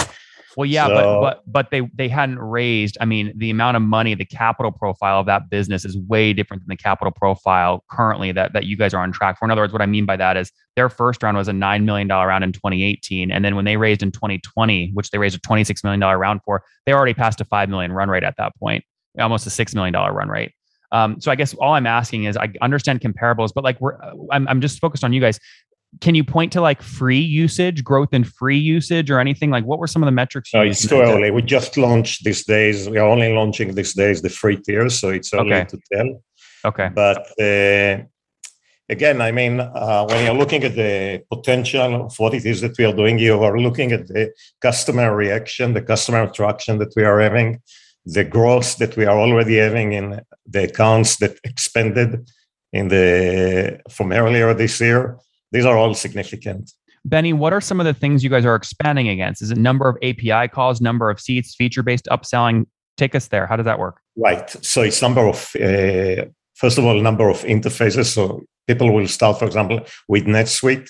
Well, 0.58 0.66
yeah, 0.66 0.88
so, 0.88 0.94
but 0.94 1.22
but 1.22 1.44
but 1.48 1.72
they 1.72 1.90
they 1.96 2.10
hadn't 2.10 2.40
raised. 2.40 2.98
I 3.00 3.06
mean, 3.06 3.34
the 3.38 3.50
amount 3.50 3.78
of 3.78 3.84
money, 3.84 4.16
the 4.16 4.26
capital 4.26 4.72
profile 4.72 5.20
of 5.20 5.26
that 5.28 5.50
business 5.50 5.86
is 5.86 5.98
way 5.98 6.34
different 6.34 6.64
than 6.64 6.70
the 6.70 6.78
capital 6.78 7.12
profile 7.12 7.84
currently 7.90 8.32
that 8.34 8.54
that 8.54 8.66
you 8.66 8.76
guys 8.76 8.94
are 8.94 9.02
on 9.02 9.12
track 9.12 9.40
for. 9.40 9.46
In 9.46 9.52
other 9.52 9.62
words, 9.62 9.74
what 9.74 9.82
I 9.82 9.86
mean 9.86 10.06
by 10.06 10.18
that 10.18 10.38
is 10.38 10.52
their 10.76 10.90
first 10.90 11.24
round 11.24 11.38
was 11.38 11.48
a 11.48 11.54
nine 11.54 11.86
million 11.86 12.08
dollar 12.08 12.28
round 12.28 12.44
in 12.44 12.52
2018, 12.52 13.32
and 13.32 13.46
then 13.46 13.56
when 13.56 13.66
they 13.66 13.78
raised 13.78 14.04
in 14.04 14.12
2020, 14.12 14.92
which 14.94 15.10
they 15.12 15.18
raised 15.18 15.36
a 15.36 15.40
26 15.40 15.84
million 15.84 16.00
dollar 16.00 16.18
round 16.18 16.42
for, 16.44 16.64
they 16.86 16.92
already 16.94 17.14
passed 17.14 17.40
a 17.40 17.46
five 17.46 17.70
million 17.70 17.92
run 17.94 18.10
rate 18.10 18.24
at 18.24 18.36
that 18.38 18.54
point, 18.58 18.84
almost 19.18 19.46
a 19.48 19.50
six 19.50 19.74
million 19.76 19.94
dollar 19.94 20.14
run 20.14 20.30
rate. 20.30 20.54
Um, 20.92 21.22
so 21.22 21.32
I 21.32 21.36
guess 21.36 21.54
all 21.54 21.74
I'm 21.74 21.88
asking 21.88 22.26
is 22.26 22.36
I 22.36 22.52
understand 22.62 23.00
comparables, 23.00 23.52
but 23.54 23.64
like 23.64 23.80
we're 23.80 23.98
I'm, 24.32 24.48
I'm 24.48 24.62
just 24.62 24.80
focused 24.80 25.04
on 25.04 25.14
you 25.14 25.22
guys 25.22 25.40
can 26.00 26.16
you 26.16 26.24
point 26.24 26.54
to 26.54 26.62
like 26.62 26.82
free 26.82 27.20
usage, 27.20 27.84
growth 27.84 28.14
in 28.14 28.24
free 28.24 28.58
usage, 28.58 29.12
or 29.12 29.20
anything 29.20 29.50
like 29.50 29.66
what 29.66 29.78
were 29.78 29.88
some 29.88 30.02
of 30.02 30.08
the 30.08 30.12
metrics? 30.12 30.54
You 30.54 30.62
it's 30.62 30.88
too 30.88 31.02
early. 31.02 31.32
We 31.32 31.42
just 31.42 31.76
launched 31.76 32.24
these 32.24 32.46
days. 32.46 32.90
We 32.90 32.98
are 32.98 33.08
only 33.08 33.34
launching 33.34 33.76
these 33.76 33.94
days 33.94 34.22
the 34.22 34.30
free 34.30 34.56
tier, 34.56 34.90
so 34.90 35.10
it's 35.10 35.34
early 35.34 35.54
okay. 35.54 35.66
to 35.66 35.80
tell. 35.92 36.24
Okay. 36.64 36.90
But 36.94 37.28
uh, 37.40 38.06
again, 38.88 39.22
I 39.22 39.32
mean, 39.32 39.60
uh, 39.60 40.06
when 40.06 40.24
you're 40.26 40.34
looking 40.36 40.64
at 40.64 40.76
the 40.76 41.24
potential 41.30 42.06
of 42.06 42.18
what 42.18 42.34
it 42.36 42.46
is 42.46 42.62
that 42.62 42.78
we 42.78 42.86
are 42.86 42.94
doing, 42.94 43.20
you 43.20 43.42
are 43.44 43.60
looking 43.60 43.92
at 43.92 44.08
the 44.08 44.32
customer 44.62 45.14
reaction, 45.14 45.74
the 45.74 45.82
customer 45.82 46.24
interaction 46.24 46.78
that 46.78 46.94
we 46.96 47.04
are 47.04 47.20
having, 47.20 47.62
the 48.06 48.24
growth 48.24 48.78
that 48.78 48.98
we 48.98 49.06
are 49.06 49.18
already 49.18 49.58
having 49.58 49.94
in 49.94 50.22
the 50.46 50.64
accounts 50.64 51.18
that 51.18 51.38
expanded 51.44 52.30
in 52.74 52.88
the 52.88 53.80
from 53.90 54.12
earlier 54.12 54.54
this 54.54 54.80
year 54.80 55.18
these 55.52 55.66
are 55.66 55.78
all 55.78 55.94
significant. 55.94 56.72
Benny, 57.04 57.34
what 57.34 57.52
are 57.52 57.62
some 57.62 57.80
of 57.80 57.86
the 57.86 57.94
things 57.94 58.24
you 58.24 58.30
guys 58.30 58.46
are 58.46 58.56
expanding 58.56 59.08
against? 59.10 59.42
Is 59.42 59.52
it 59.52 59.58
number 59.58 59.90
of 59.90 59.98
API 60.04 60.48
calls, 60.48 60.82
number 60.82 61.10
of 61.10 61.20
seats, 61.20 61.56
feature 61.56 61.84
based 61.84 62.08
upselling? 62.12 62.66
Take 62.98 63.16
us 63.16 63.28
there. 63.28 63.48
How 63.48 63.56
does 63.56 63.66
that 63.66 63.80
work? 63.80 64.00
Right. 64.16 64.50
So 64.64 64.82
it's 64.82 65.02
number 65.02 65.28
of, 65.28 65.56
uh, 65.56 66.26
first 66.54 66.78
of 66.78 66.86
all, 66.86 67.02
number 67.02 67.30
of 67.30 67.42
interfaces. 67.42 68.14
So 68.14 68.44
people 68.68 68.94
will 68.94 69.08
start, 69.08 69.40
for 69.40 69.46
example, 69.46 69.82
with 70.08 70.26
NetSuite 70.26 70.90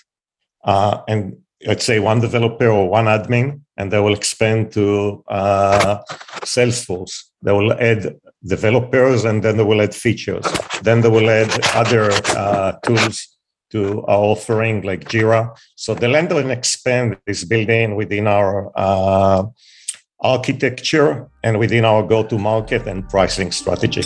uh, 0.65 1.01
and 1.07 1.37
let's 1.65 1.85
say 1.85 1.99
one 1.99 2.19
developer 2.19 2.67
or 2.67 2.89
one 2.89 3.05
admin, 3.05 3.61
and 3.77 3.91
they 3.91 3.99
will 3.99 4.13
expand 4.13 4.71
to 4.73 5.23
uh, 5.27 5.99
Salesforce. 6.41 7.25
They 7.41 7.51
will 7.51 7.73
add 7.73 8.19
developers 8.43 9.25
and 9.25 9.43
then 9.43 9.57
they 9.57 9.63
will 9.63 9.81
add 9.81 9.95
features. 9.95 10.45
Then 10.83 11.01
they 11.01 11.09
will 11.09 11.29
add 11.29 11.51
other 11.75 12.11
uh, 12.37 12.73
tools 12.83 13.37
to 13.71 14.03
our 14.05 14.23
offering 14.35 14.81
like 14.81 15.05
Jira. 15.05 15.57
So 15.75 15.93
the 15.93 16.07
land 16.07 16.31
and 16.31 16.51
expand 16.51 17.17
is 17.25 17.45
built 17.45 17.69
in 17.69 17.95
within 17.95 18.27
our 18.27 18.71
uh, 18.75 19.43
architecture 20.19 21.29
and 21.43 21.57
within 21.57 21.85
our 21.85 22.03
go-to-market 22.03 22.85
and 22.87 23.07
pricing 23.09 23.51
strategy. 23.51 24.03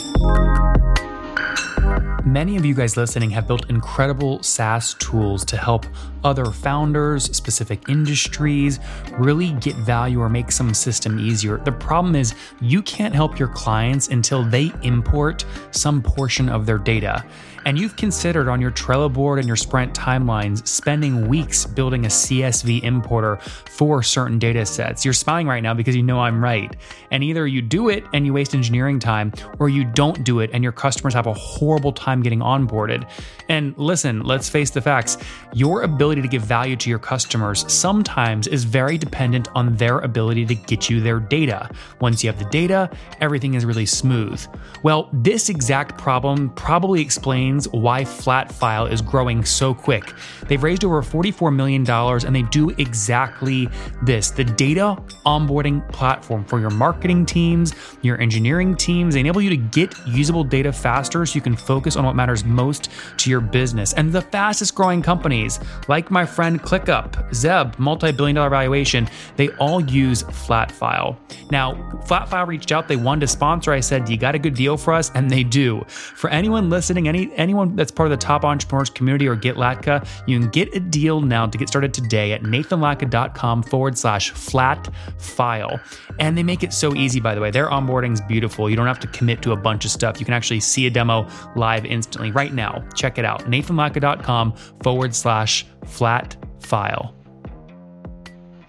Many 2.25 2.57
of 2.57 2.65
you 2.65 2.73
guys 2.73 2.97
listening 2.97 3.29
have 3.29 3.45
built 3.45 3.69
incredible 3.69 4.41
SaaS 4.41 4.95
tools 4.95 5.45
to 5.45 5.57
help 5.57 5.85
other 6.23 6.45
founders, 6.45 7.25
specific 7.25 7.87
industries 7.87 8.79
really 9.19 9.51
get 9.51 9.75
value 9.75 10.19
or 10.19 10.27
make 10.27 10.51
some 10.51 10.73
system 10.73 11.19
easier. 11.19 11.59
The 11.59 11.71
problem 11.71 12.15
is 12.15 12.33
you 12.59 12.81
can't 12.81 13.13
help 13.13 13.37
your 13.37 13.49
clients 13.49 14.07
until 14.07 14.43
they 14.43 14.71
import 14.81 15.45
some 15.69 16.01
portion 16.01 16.49
of 16.49 16.65
their 16.65 16.79
data 16.79 17.23
and 17.65 17.77
you've 17.79 17.95
considered 17.95 18.47
on 18.47 18.61
your 18.61 18.71
Trello 18.71 19.11
board 19.11 19.39
and 19.39 19.47
your 19.47 19.55
Sprint 19.55 19.93
timelines 19.93 20.65
spending 20.67 21.27
weeks 21.27 21.65
building 21.65 22.05
a 22.05 22.09
CSV 22.09 22.83
importer 22.83 23.37
for 23.37 24.03
certain 24.03 24.37
data 24.37 24.65
sets. 24.65 25.03
You're 25.03 25.13
smiling 25.13 25.47
right 25.47 25.63
now 25.63 25.73
because 25.73 25.95
you 25.95 26.03
know 26.03 26.19
I'm 26.19 26.43
right. 26.43 26.75
And 27.11 27.23
either 27.23 27.47
you 27.47 27.61
do 27.61 27.89
it 27.89 28.03
and 28.13 28.25
you 28.25 28.33
waste 28.33 28.53
engineering 28.53 28.99
time, 28.99 29.33
or 29.59 29.69
you 29.69 29.83
don't 29.83 30.23
do 30.23 30.39
it 30.39 30.51
and 30.53 30.63
your 30.63 30.71
customers 30.71 31.13
have 31.15 31.27
a 31.27 31.33
horrible 31.33 31.91
time 31.91 32.21
getting 32.21 32.39
onboarded. 32.39 33.09
And 33.49 33.75
listen, 33.77 34.21
let's 34.23 34.47
face 34.49 34.69
the 34.69 34.81
facts 34.81 35.17
your 35.53 35.83
ability 35.83 36.21
to 36.21 36.27
give 36.27 36.43
value 36.43 36.75
to 36.75 36.89
your 36.89 36.99
customers 36.99 37.71
sometimes 37.71 38.47
is 38.47 38.63
very 38.63 38.97
dependent 38.97 39.47
on 39.55 39.75
their 39.75 39.99
ability 39.99 40.45
to 40.45 40.55
get 40.55 40.89
you 40.89 41.01
their 41.01 41.19
data. 41.19 41.69
Once 42.01 42.23
you 42.23 42.29
have 42.29 42.37
the 42.37 42.49
data, 42.49 42.89
everything 43.21 43.53
is 43.53 43.65
really 43.65 43.85
smooth. 43.85 44.45
Well, 44.83 45.09
this 45.13 45.49
exact 45.49 45.97
problem 45.97 46.49
probably 46.51 47.01
explains 47.01 47.54
explains 47.55 47.83
why 47.83 48.03
Flatfile 48.03 48.91
is 48.91 49.01
growing 49.01 49.45
so 49.45 49.73
quick. 49.73 50.13
They've 50.47 50.61
raised 50.61 50.83
over 50.83 51.01
$44 51.01 51.55
million 51.55 51.89
and 51.89 52.35
they 52.35 52.43
do 52.43 52.69
exactly 52.77 53.67
this 54.03 54.31
the 54.31 54.43
data 54.43 54.97
onboarding 55.25 55.87
platform 55.91 56.43
for 56.45 56.59
your 56.59 56.69
marketing 56.69 57.25
teams, 57.25 57.73
your 58.01 58.19
engineering 58.21 58.75
teams. 58.75 59.13
They 59.13 59.19
enable 59.19 59.41
you 59.41 59.49
to 59.49 59.57
get 59.57 59.93
usable 60.07 60.43
data 60.43 60.71
faster 60.71 61.25
so 61.25 61.35
you 61.35 61.41
can 61.41 61.55
focus 61.55 61.95
on 61.95 62.05
what 62.05 62.15
matters 62.15 62.43
most 62.43 62.89
to 63.17 63.29
your 63.29 63.41
business. 63.41 63.93
And 63.93 64.11
the 64.11 64.21
fastest 64.21 64.75
growing 64.75 65.01
companies, 65.01 65.59
like 65.87 66.11
my 66.11 66.25
friend 66.25 66.61
ClickUp, 66.61 67.33
Zeb, 67.33 67.77
multi 67.79 68.11
billion 68.11 68.35
dollar 68.35 68.49
valuation, 68.49 69.07
they 69.35 69.49
all 69.59 69.81
use 69.81 70.23
Flatfile. 70.23 71.17
Now, 71.51 71.73
Flatfile 72.05 72.47
reached 72.47 72.71
out, 72.71 72.87
they 72.87 72.95
wanted 72.95 73.21
to 73.21 73.27
sponsor. 73.27 73.71
I 73.71 73.79
said, 73.79 74.09
You 74.09 74.17
got 74.17 74.35
a 74.35 74.39
good 74.39 74.55
deal 74.55 74.77
for 74.77 74.93
us? 74.93 75.11
And 75.15 75.29
they 75.29 75.43
do. 75.43 75.83
For 75.87 76.29
anyone 76.29 76.69
listening, 76.69 77.07
any 77.07 77.31
anyone 77.45 77.75
that's 77.75 77.91
part 77.91 78.07
of 78.07 78.11
the 78.11 78.25
top 78.25 78.43
entrepreneurs 78.43 78.89
community 78.89 79.27
or 79.27 79.35
get 79.35 79.55
Latka, 79.55 80.05
you 80.25 80.39
can 80.39 80.49
get 80.49 80.75
a 80.75 80.79
deal 80.79 81.21
now 81.21 81.45
to 81.45 81.57
get 81.57 81.67
started 81.67 81.93
today 81.93 82.33
at 82.33 82.41
nathanlatka.com 82.41 83.61
forward 83.63 83.97
slash 83.97 84.31
flat 84.31 84.89
file. 85.19 85.79
And 86.19 86.35
they 86.35 86.41
make 86.41 86.63
it 86.63 86.73
so 86.73 86.95
easy, 86.95 87.19
by 87.19 87.35
the 87.35 87.41
way. 87.41 87.51
Their 87.51 87.69
onboarding 87.69 88.13
is 88.13 88.21
beautiful. 88.21 88.67
You 88.67 88.75
don't 88.75 88.87
have 88.87 88.99
to 89.01 89.07
commit 89.07 89.43
to 89.43 89.51
a 89.51 89.55
bunch 89.55 89.85
of 89.85 89.91
stuff. 89.91 90.19
You 90.19 90.25
can 90.25 90.33
actually 90.33 90.59
see 90.59 90.87
a 90.87 90.89
demo 90.89 91.29
live 91.55 91.85
instantly 91.85 92.31
right 92.31 92.53
now. 92.53 92.83
Check 92.95 93.19
it 93.19 93.25
out. 93.25 93.41
nathanlatka.com 93.41 94.55
forward 94.81 95.13
slash 95.13 95.67
flat 95.85 96.35
file. 96.59 97.14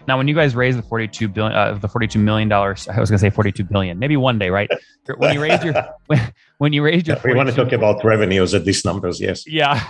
Now, 0.06 0.16
when 0.16 0.28
you 0.28 0.34
guys 0.34 0.54
raised 0.54 0.78
the 0.78 0.82
forty-two 0.82 1.28
billion, 1.28 1.56
uh, 1.56 1.74
the 1.74 1.88
forty-two 1.88 2.18
million 2.18 2.48
dollars, 2.48 2.86
I 2.88 3.00
was 3.00 3.10
going 3.10 3.18
to 3.18 3.20
say 3.20 3.30
forty-two 3.30 3.64
billion. 3.64 3.98
Maybe 3.98 4.16
one 4.16 4.38
day, 4.38 4.50
right? 4.50 4.70
When 5.18 5.32
you 5.34 5.40
raised 5.40 5.62
your, 5.62 5.74
when, 6.06 6.32
when 6.58 6.72
you 6.72 6.82
raised 6.82 7.06
your, 7.06 7.16
we 7.24 7.32
want 7.32 7.48
to 7.48 7.54
talk 7.54 7.70
about 7.70 8.02
revenues 8.02 8.54
at 8.54 8.64
these 8.64 8.84
numbers, 8.84 9.20
yes. 9.20 9.46
Yeah. 9.46 9.80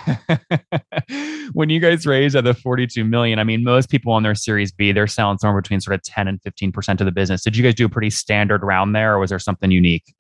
when 1.55 1.71
you 1.71 1.81
guys 1.81 2.07
raised 2.07 2.37
at 2.37 2.45
the 2.45 2.53
forty-two 2.53 3.03
million, 3.03 3.39
I 3.39 3.45
mean, 3.45 3.65
most 3.65 3.89
people 3.89 4.13
on 4.13 4.23
their 4.23 4.35
Series 4.35 4.73
B, 4.73 4.93
they're 4.93 5.07
selling 5.07 5.39
somewhere 5.39 5.63
between 5.63 5.81
sort 5.81 5.95
of 5.95 6.03
ten 6.03 6.29
and 6.29 6.43
fifteen 6.43 6.71
percent 6.71 7.01
of 7.01 7.07
the 7.07 7.13
business. 7.13 7.43
Did 7.43 7.57
you 7.57 7.63
guys 7.63 7.75
do 7.75 7.87
a 7.87 7.89
pretty 7.89 8.11
standard 8.11 8.63
round 8.63 8.95
there, 8.95 9.15
or 9.15 9.19
was 9.19 9.31
there 9.31 9.39
something 9.39 9.71
unique? 9.71 10.15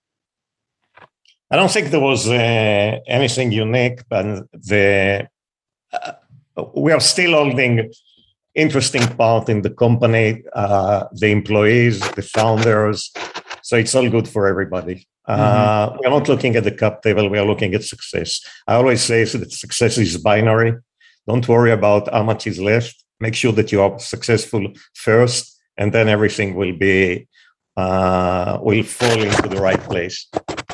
I 1.50 1.57
don't 1.57 1.71
think 1.71 1.91
there 1.91 2.00
was 2.00 2.26
uh, 2.29 2.99
anything 3.07 3.53
unique, 3.53 4.00
but 4.09 4.47
the 4.53 5.29
uh, 5.93 6.12
we 6.75 6.93
are 6.93 7.00
still 7.00 7.33
holding 7.33 7.93
interesting 8.57 9.07
part 9.17 9.49
in 9.49 9.63
the 9.63 9.71
company, 9.71 10.43
uh, 10.55 11.05
the 11.13 11.29
employees, 11.29 12.01
the 12.13 12.23
founders. 12.23 13.13
So 13.63 13.77
it's 13.77 13.95
all 13.95 14.09
good 14.09 14.29
for 14.29 14.49
everybody. 14.49 15.07
Uh, 15.27 15.91
mm-hmm. 15.91 15.99
We're 16.01 16.11
not 16.11 16.29
looking 16.29 16.57
at 16.57 16.65
the 16.65 16.73
cap 16.73 17.03
table, 17.03 17.29
we 17.29 17.39
are 17.39 17.47
looking 17.47 17.75
at 17.75 17.85
success. 17.85 18.41
I 18.67 18.75
always 18.75 19.03
say 19.03 19.25
that 19.25 19.53
success 19.53 19.99
is 19.99 20.17
binary. 20.19 20.75
Don't 21.27 21.47
worry 21.49 21.73
about 21.73 22.13
how 22.13 22.23
much 22.23 22.47
is 22.47 22.61
left. 22.61 23.05
Make 23.21 23.35
sure 23.35 23.53
that 23.53 23.73
you 23.73 23.83
are 23.83 23.99
successful 23.99 24.73
first, 24.95 25.59
and 25.77 25.93
then 25.93 26.09
everything 26.09 26.55
will 26.55 26.77
be 26.77 27.27
uh, 27.77 28.59
will 28.63 28.83
fall 28.83 29.21
into 29.23 29.49
the 29.49 29.61
right 29.61 29.81
place. 29.81 30.29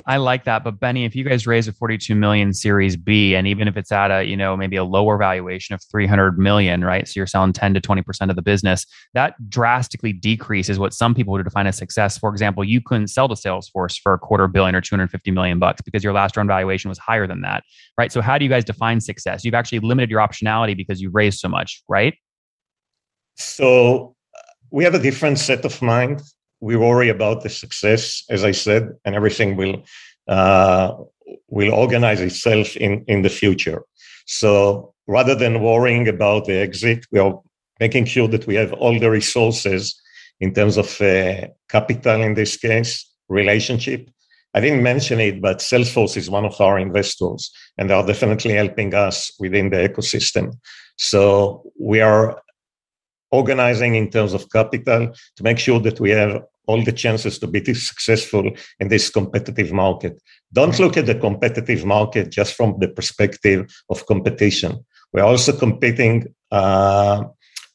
I 0.06 0.16
like 0.16 0.44
that. 0.44 0.64
But 0.64 0.80
Benny, 0.80 1.04
if 1.04 1.14
you 1.14 1.24
guys 1.24 1.46
raise 1.46 1.68
a 1.68 1.72
42 1.72 2.14
million 2.14 2.52
series 2.52 2.96
B, 2.96 3.34
and 3.34 3.46
even 3.46 3.68
if 3.68 3.76
it's 3.76 3.92
at 3.92 4.10
a, 4.10 4.24
you 4.24 4.36
know, 4.36 4.56
maybe 4.56 4.76
a 4.76 4.84
lower 4.84 5.16
valuation 5.16 5.74
of 5.74 5.82
300 5.90 6.38
million, 6.38 6.84
right? 6.84 7.06
So 7.06 7.12
you're 7.16 7.26
selling 7.26 7.52
10 7.52 7.74
to 7.74 7.80
20% 7.80 8.30
of 8.30 8.36
the 8.36 8.42
business, 8.42 8.86
that 9.14 9.34
drastically 9.48 10.12
decreases 10.12 10.78
what 10.78 10.92
some 10.92 11.14
people 11.14 11.32
would 11.32 11.44
define 11.44 11.66
as 11.66 11.76
success. 11.76 12.18
For 12.18 12.30
example, 12.30 12.64
you 12.64 12.80
couldn't 12.80 13.08
sell 13.08 13.28
to 13.28 13.34
Salesforce 13.34 14.00
for 14.00 14.14
a 14.14 14.18
quarter 14.18 14.48
billion 14.48 14.74
or 14.74 14.80
250 14.80 15.30
million 15.30 15.58
bucks 15.58 15.80
because 15.82 16.02
your 16.02 16.12
last 16.12 16.36
round 16.36 16.48
valuation 16.48 16.88
was 16.88 16.98
higher 16.98 17.26
than 17.26 17.42
that, 17.42 17.64
right? 17.96 18.10
So 18.10 18.20
how 18.20 18.38
do 18.38 18.44
you 18.44 18.50
guys 18.50 18.64
define 18.64 19.00
success? 19.00 19.44
You've 19.44 19.54
actually 19.54 19.80
limited 19.80 20.10
your 20.10 20.20
optionality 20.20 20.76
because 20.76 21.00
you 21.00 21.10
raised 21.10 21.38
so 21.38 21.48
much, 21.48 21.82
right? 21.88 22.14
So 23.36 24.14
uh, 24.36 24.40
we 24.70 24.84
have 24.84 24.94
a 24.94 24.98
different 24.98 25.38
set 25.38 25.64
of 25.64 25.80
mind 25.80 26.22
we 26.62 26.76
worry 26.76 27.08
about 27.08 27.42
the 27.42 27.50
success, 27.50 28.24
as 28.30 28.44
I 28.44 28.52
said, 28.52 28.88
and 29.04 29.14
everything 29.14 29.56
will 29.56 29.82
uh, 30.28 30.94
will 31.48 31.74
organize 31.74 32.20
itself 32.20 32.76
in, 32.76 33.04
in 33.08 33.22
the 33.22 33.28
future. 33.28 33.82
So 34.26 34.94
rather 35.06 35.34
than 35.34 35.62
worrying 35.62 36.06
about 36.08 36.44
the 36.44 36.56
exit, 36.56 37.04
we 37.10 37.18
are 37.18 37.40
making 37.80 38.04
sure 38.04 38.28
that 38.28 38.46
we 38.46 38.54
have 38.54 38.72
all 38.74 38.98
the 38.98 39.10
resources 39.10 40.00
in 40.40 40.54
terms 40.54 40.76
of 40.76 40.88
uh, 41.00 41.48
capital 41.68 42.22
in 42.22 42.34
this 42.34 42.56
case, 42.56 43.10
relationship. 43.28 44.08
I 44.54 44.60
didn't 44.60 44.82
mention 44.82 45.18
it, 45.18 45.40
but 45.40 45.58
Salesforce 45.58 46.16
is 46.16 46.30
one 46.30 46.44
of 46.44 46.60
our 46.60 46.78
investors, 46.78 47.50
and 47.76 47.90
they 47.90 47.94
are 47.94 48.06
definitely 48.06 48.52
helping 48.52 48.94
us 48.94 49.32
within 49.40 49.70
the 49.70 49.88
ecosystem. 49.88 50.52
So 50.96 51.64
we 51.80 52.00
are 52.00 52.40
organizing 53.32 53.94
in 53.94 54.10
terms 54.10 54.34
of 54.34 54.50
capital 54.50 55.12
to 55.36 55.42
make 55.42 55.58
sure 55.58 55.80
that 55.80 55.98
we 55.98 56.10
have 56.10 56.42
all 56.66 56.82
the 56.82 56.92
chances 56.92 57.38
to 57.38 57.46
be 57.46 57.74
successful 57.74 58.50
in 58.80 58.88
this 58.88 59.10
competitive 59.10 59.72
market. 59.72 60.20
Don't 60.52 60.78
look 60.78 60.96
at 60.96 61.06
the 61.06 61.14
competitive 61.14 61.84
market 61.84 62.30
just 62.30 62.54
from 62.54 62.78
the 62.78 62.88
perspective 62.88 63.66
of 63.90 64.06
competition. 64.06 64.84
We're 65.12 65.24
also 65.24 65.56
competing 65.56 66.34
uh, 66.50 67.24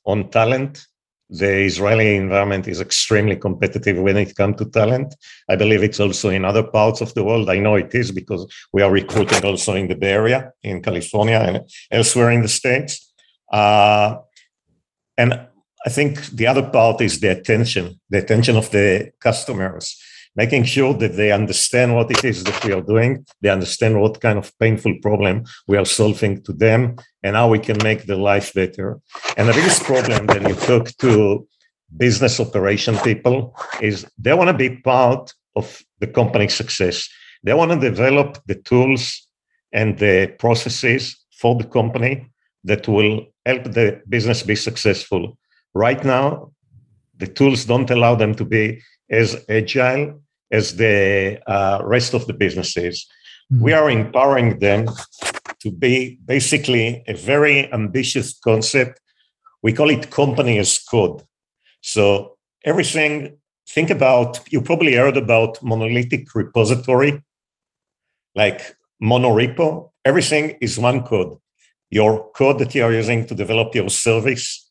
on 0.05 0.29
talent. 0.29 0.85
The 1.29 1.65
Israeli 1.65 2.15
environment 2.15 2.69
is 2.69 2.79
extremely 2.79 3.35
competitive 3.35 3.97
when 3.97 4.15
it 4.15 4.33
comes 4.35 4.57
to 4.57 4.65
talent. 4.65 5.13
I 5.49 5.57
believe 5.57 5.83
it's 5.83 5.99
also 5.99 6.29
in 6.29 6.45
other 6.45 6.63
parts 6.63 7.01
of 7.01 7.13
the 7.13 7.23
world. 7.23 7.49
I 7.49 7.59
know 7.59 7.75
it 7.75 7.93
is 7.93 8.11
because 8.11 8.47
we 8.71 8.81
are 8.81 8.91
recruiting 8.91 9.43
also 9.43 9.73
in 9.73 9.89
the 9.89 9.95
Bay 9.95 10.13
Area, 10.13 10.53
in 10.63 10.81
California, 10.81 11.39
and 11.39 11.69
elsewhere 11.91 12.31
in 12.31 12.43
the 12.43 12.47
States. 12.47 13.13
Uh, 13.51 14.17
and 15.17 15.47
I 15.87 15.89
think 15.89 16.25
the 16.39 16.47
other 16.47 16.67
part 16.69 16.99
is 16.99 17.21
the 17.21 17.31
attention, 17.31 17.97
the 18.09 18.17
attention 18.17 18.57
of 18.57 18.69
the 18.71 19.11
customers, 19.21 19.95
making 20.35 20.65
sure 20.65 20.93
that 20.95 21.15
they 21.15 21.31
understand 21.31 21.95
what 21.95 22.11
it 22.11 22.25
is 22.25 22.43
that 22.43 22.61
we 22.65 22.73
are 22.73 22.81
doing, 22.81 23.25
they 23.41 23.47
understand 23.47 24.01
what 24.01 24.19
kind 24.19 24.37
of 24.37 24.51
painful 24.59 24.95
problem 25.01 25.45
we 25.65 25.77
are 25.77 25.85
solving 25.85 26.43
to 26.43 26.51
them, 26.51 26.97
and 27.23 27.37
how 27.37 27.47
we 27.47 27.59
can 27.59 27.77
make 27.83 28.03
their 28.03 28.23
life 28.31 28.53
better. 28.53 28.99
And 29.37 29.47
the 29.47 29.53
biggest 29.53 29.83
problem 29.83 30.27
that 30.27 30.45
you 30.49 30.55
talk 30.55 30.89
to 30.97 31.47
business 31.95 32.41
operation 32.41 32.97
people 32.97 33.55
is 33.81 34.05
they 34.17 34.33
want 34.33 34.49
to 34.49 34.57
be 34.65 34.81
part 34.81 35.33
of 35.55 35.81
the 36.01 36.07
company's 36.07 36.53
success. 36.53 37.07
They 37.43 37.53
want 37.53 37.71
to 37.71 37.89
develop 37.89 38.39
the 38.45 38.55
tools 38.55 39.25
and 39.71 39.97
the 39.97 40.35
processes 40.37 41.15
for 41.31 41.55
the 41.55 41.69
company 41.77 42.27
that 42.65 42.89
will 42.89 43.27
help 43.45 43.63
the 43.63 44.01
business 44.09 44.43
be 44.43 44.57
successful. 44.57 45.37
Right 45.73 46.03
now, 46.03 46.51
the 47.17 47.27
tools 47.27 47.65
don't 47.65 47.89
allow 47.89 48.15
them 48.15 48.35
to 48.35 48.45
be 48.45 48.81
as 49.09 49.43
agile 49.49 50.21
as 50.51 50.75
the 50.77 51.39
uh, 51.47 51.81
rest 51.83 52.13
of 52.13 52.27
the 52.27 52.33
businesses. 52.33 53.07
Mm-hmm. 53.51 53.63
We 53.63 53.73
are 53.73 53.89
empowering 53.89 54.59
them 54.59 54.87
to 55.59 55.71
be 55.71 56.19
basically 56.25 57.03
a 57.07 57.13
very 57.13 57.71
ambitious 57.73 58.37
concept. 58.37 58.99
We 59.63 59.73
call 59.73 59.89
it 59.89 60.11
company 60.11 60.59
as 60.59 60.79
code. 60.79 61.23
So 61.81 62.37
everything, 62.63 63.37
think 63.67 63.89
about, 63.89 64.39
you 64.51 64.61
probably 64.61 64.95
heard 64.95 65.17
about 65.17 65.61
monolithic 65.63 66.33
repository, 66.35 67.23
like 68.35 68.75
monorepo. 69.01 69.91
Everything 70.05 70.57
is 70.61 70.77
one 70.77 71.03
code. 71.03 71.37
Your 71.89 72.29
code 72.31 72.59
that 72.59 72.75
you 72.75 72.83
are 72.83 72.93
using 72.93 73.25
to 73.27 73.35
develop 73.35 73.73
your 73.73 73.89
service 73.89 74.66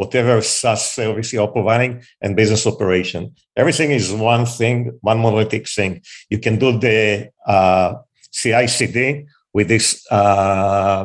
whatever 0.00 0.40
SaaS 0.40 0.82
service 0.98 1.30
you're 1.34 1.54
providing 1.58 2.02
and 2.22 2.34
business 2.34 2.66
operation. 2.66 3.22
Everything 3.54 3.90
is 3.90 4.06
one 4.34 4.46
thing, 4.46 4.76
one 5.02 5.18
monolithic 5.18 5.68
thing. 5.68 6.00
You 6.30 6.38
can 6.38 6.58
do 6.58 6.68
the 6.86 7.30
uh, 7.46 7.90
CI/CD 8.32 9.26
with 9.52 9.68
this 9.68 9.86
uh, 10.10 11.02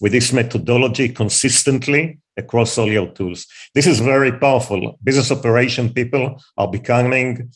with 0.00 0.12
this 0.12 0.32
methodology 0.32 1.08
consistently 1.08 2.02
across 2.36 2.78
all 2.78 2.90
your 2.98 3.10
tools. 3.18 3.46
This 3.74 3.88
is 3.92 3.98
very 3.98 4.32
powerful. 4.46 4.80
Business 5.02 5.32
operation 5.32 5.92
people 5.92 6.24
are 6.56 6.70
becoming 6.78 7.50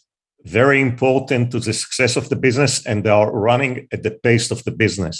very 0.44 0.80
important 0.80 1.52
to 1.52 1.60
the 1.60 1.72
success 1.72 2.16
of 2.16 2.28
the 2.30 2.36
business, 2.46 2.72
and 2.88 3.04
they 3.04 3.14
are 3.20 3.30
running 3.48 3.86
at 3.94 4.02
the 4.02 4.14
pace 4.26 4.50
of 4.50 4.64
the 4.64 4.72
business. 4.72 5.16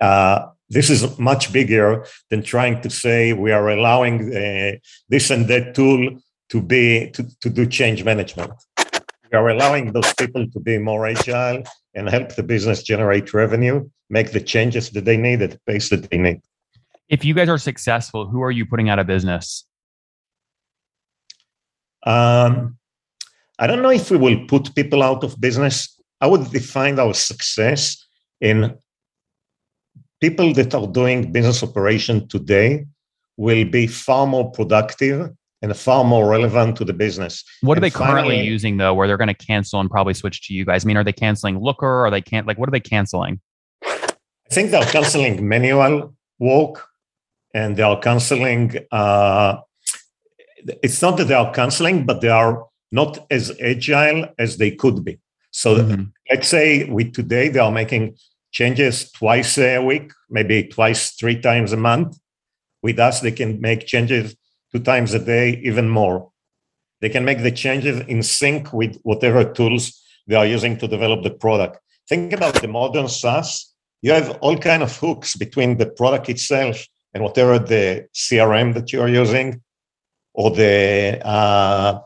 Uh, 0.00 0.38
this 0.72 0.88
is 0.88 1.18
much 1.18 1.52
bigger 1.52 2.04
than 2.30 2.42
trying 2.42 2.80
to 2.80 2.90
say 2.90 3.32
we 3.34 3.52
are 3.52 3.68
allowing 3.68 4.34
uh, 4.34 4.72
this 5.08 5.30
and 5.30 5.46
that 5.48 5.74
tool 5.74 6.18
to 6.48 6.62
be 6.62 7.10
to, 7.10 7.22
to 7.40 7.50
do 7.50 7.66
change 7.66 8.04
management. 8.04 8.52
We 9.30 9.38
are 9.38 9.48
allowing 9.48 9.92
those 9.92 10.12
people 10.14 10.46
to 10.50 10.60
be 10.60 10.78
more 10.78 11.06
agile 11.06 11.62
and 11.94 12.08
help 12.08 12.34
the 12.34 12.42
business 12.42 12.82
generate 12.82 13.34
revenue, 13.34 13.88
make 14.08 14.32
the 14.32 14.40
changes 14.40 14.90
that 14.90 15.04
they 15.04 15.16
need 15.16 15.42
at 15.42 15.52
the 15.52 15.60
pace 15.66 15.90
that 15.90 16.10
they 16.10 16.18
need. 16.18 16.40
If 17.08 17.24
you 17.24 17.34
guys 17.34 17.48
are 17.48 17.58
successful, 17.58 18.26
who 18.26 18.42
are 18.42 18.50
you 18.50 18.64
putting 18.64 18.88
out 18.88 18.98
of 18.98 19.06
business? 19.06 19.66
Um, 22.04 22.78
I 23.58 23.66
don't 23.66 23.82
know 23.82 23.90
if 23.90 24.10
we 24.10 24.16
will 24.16 24.46
put 24.46 24.74
people 24.74 25.02
out 25.02 25.22
of 25.22 25.40
business. 25.40 26.00
I 26.20 26.26
would 26.26 26.50
define 26.50 26.98
our 26.98 27.14
success 27.14 28.06
in 28.40 28.76
people 30.22 30.54
that 30.54 30.72
are 30.72 30.86
doing 30.86 31.32
business 31.32 31.62
operation 31.64 32.28
today 32.28 32.86
will 33.36 33.64
be 33.64 33.88
far 33.88 34.24
more 34.24 34.50
productive 34.52 35.28
and 35.60 35.76
far 35.76 36.04
more 36.04 36.28
relevant 36.28 36.76
to 36.76 36.84
the 36.84 36.92
business. 36.92 37.44
What 37.60 37.76
are 37.76 37.80
they 37.80 37.90
currently 37.90 38.36
finally, 38.36 38.46
using 38.46 38.76
though, 38.76 38.94
where 38.94 39.06
they're 39.08 39.22
going 39.24 39.34
to 39.36 39.46
cancel 39.50 39.80
and 39.80 39.90
probably 39.90 40.14
switch 40.14 40.46
to 40.46 40.54
you 40.54 40.64
guys? 40.64 40.84
I 40.84 40.86
mean, 40.86 40.96
are 40.96 41.04
they 41.04 41.12
canceling 41.12 41.58
Looker? 41.58 42.06
Or 42.06 42.10
they 42.10 42.22
can't 42.22 42.46
like 42.46 42.56
what 42.56 42.68
are 42.68 42.72
they 42.72 42.80
canceling? 42.94 43.40
I 43.84 44.54
think 44.54 44.70
they're 44.70 44.92
canceling 44.96 45.46
manual 45.48 46.14
work 46.38 46.86
and 47.52 47.76
they 47.76 47.82
are 47.82 47.98
canceling. 47.98 48.76
Uh, 48.92 49.56
it's 50.86 51.02
not 51.02 51.16
that 51.16 51.24
they 51.24 51.34
are 51.34 51.52
canceling, 51.52 52.06
but 52.06 52.20
they 52.20 52.28
are 52.28 52.66
not 52.92 53.26
as 53.30 53.52
agile 53.60 54.28
as 54.38 54.58
they 54.58 54.70
could 54.70 55.04
be. 55.04 55.18
So 55.50 55.76
mm-hmm. 55.76 56.04
let's 56.30 56.48
say 56.48 56.84
we 56.84 57.10
today 57.10 57.48
they 57.48 57.58
are 57.58 57.72
making 57.72 58.16
changes 58.52 59.10
twice 59.10 59.58
a 59.58 59.78
week, 59.78 60.12
maybe 60.30 60.64
twice, 60.64 61.12
three 61.12 61.40
times 61.40 61.72
a 61.72 61.76
month. 61.76 62.18
With 62.82 62.98
us, 62.98 63.20
they 63.20 63.32
can 63.32 63.60
make 63.60 63.86
changes 63.86 64.36
two 64.70 64.80
times 64.80 65.14
a 65.14 65.18
day, 65.18 65.60
even 65.64 65.88
more. 65.88 66.30
They 67.00 67.08
can 67.08 67.24
make 67.24 67.42
the 67.42 67.50
changes 67.50 68.00
in 68.06 68.22
sync 68.22 68.72
with 68.72 68.98
whatever 69.02 69.42
tools 69.52 70.00
they 70.26 70.36
are 70.36 70.46
using 70.46 70.76
to 70.78 70.86
develop 70.86 71.22
the 71.24 71.30
product. 71.30 71.78
Think 72.08 72.32
about 72.32 72.60
the 72.60 72.68
modern 72.68 73.08
SaaS. 73.08 73.74
You 74.02 74.12
have 74.12 74.38
all 74.40 74.56
kind 74.58 74.82
of 74.82 74.96
hooks 74.96 75.34
between 75.36 75.78
the 75.78 75.86
product 75.86 76.28
itself 76.28 76.86
and 77.14 77.22
whatever 77.22 77.58
the 77.58 78.06
CRM 78.14 78.74
that 78.74 78.92
you're 78.92 79.08
using, 79.08 79.62
or 80.34 80.50
the 80.50 81.20
uh, 81.24 82.00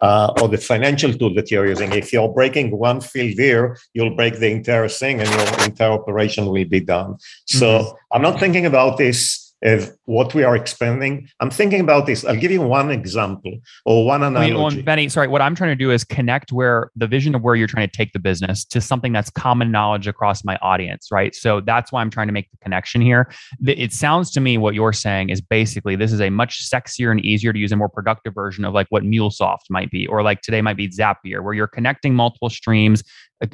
uh, 0.00 0.32
or 0.40 0.48
the 0.48 0.58
financial 0.58 1.12
tool 1.12 1.32
that 1.34 1.50
you're 1.50 1.66
using. 1.66 1.92
If 1.92 2.12
you're 2.12 2.28
breaking 2.28 2.76
one 2.76 3.00
field 3.00 3.38
here, 3.38 3.78
you'll 3.94 4.16
break 4.16 4.38
the 4.38 4.50
entire 4.50 4.88
thing 4.88 5.20
and 5.20 5.28
your 5.30 5.64
entire 5.64 5.92
operation 5.92 6.46
will 6.46 6.64
be 6.64 6.80
done. 6.80 7.16
So 7.46 7.66
mm-hmm. 7.66 7.96
I'm 8.12 8.22
not 8.22 8.40
thinking 8.40 8.66
about 8.66 8.98
this 8.98 9.41
of 9.62 9.90
what 10.06 10.34
we 10.34 10.42
are 10.42 10.56
expanding. 10.56 11.28
I'm 11.40 11.50
thinking 11.50 11.80
about 11.80 12.06
this. 12.06 12.24
I'll 12.24 12.36
give 12.36 12.50
you 12.50 12.60
one 12.60 12.90
example 12.90 13.52
or 13.84 14.04
one 14.04 14.22
analogy. 14.22 14.50
I 14.50 14.54
mean, 14.54 14.62
well, 14.62 14.82
Benny, 14.82 15.08
sorry, 15.08 15.28
what 15.28 15.40
I'm 15.40 15.54
trying 15.54 15.70
to 15.70 15.76
do 15.76 15.90
is 15.90 16.04
connect 16.04 16.52
where 16.52 16.90
the 16.96 17.06
vision 17.06 17.34
of 17.34 17.42
where 17.42 17.54
you're 17.54 17.68
trying 17.68 17.88
to 17.88 17.96
take 17.96 18.12
the 18.12 18.18
business 18.18 18.64
to 18.66 18.80
something 18.80 19.12
that's 19.12 19.30
common 19.30 19.70
knowledge 19.70 20.06
across 20.06 20.44
my 20.44 20.56
audience, 20.56 21.08
right? 21.12 21.34
So 21.34 21.60
that's 21.60 21.92
why 21.92 22.00
I'm 22.00 22.10
trying 22.10 22.26
to 22.26 22.32
make 22.32 22.50
the 22.50 22.56
connection 22.58 23.00
here. 23.00 23.32
It 23.64 23.92
sounds 23.92 24.30
to 24.32 24.40
me 24.40 24.58
what 24.58 24.74
you're 24.74 24.92
saying 24.92 25.30
is 25.30 25.40
basically 25.40 25.96
this 25.96 26.12
is 26.12 26.20
a 26.20 26.30
much 26.30 26.68
sexier 26.68 27.10
and 27.10 27.24
easier 27.24 27.52
to 27.52 27.58
use 27.58 27.70
and 27.70 27.78
more 27.78 27.88
productive 27.88 28.34
version 28.34 28.64
of 28.64 28.74
like 28.74 28.88
what 28.90 29.04
MuleSoft 29.04 29.70
might 29.70 29.90
be, 29.90 30.06
or 30.06 30.22
like 30.22 30.42
today 30.42 30.60
might 30.60 30.76
be 30.76 30.88
Zapier, 30.88 31.42
where 31.42 31.54
you're 31.54 31.68
connecting 31.68 32.14
multiple 32.14 32.50
streams, 32.50 33.04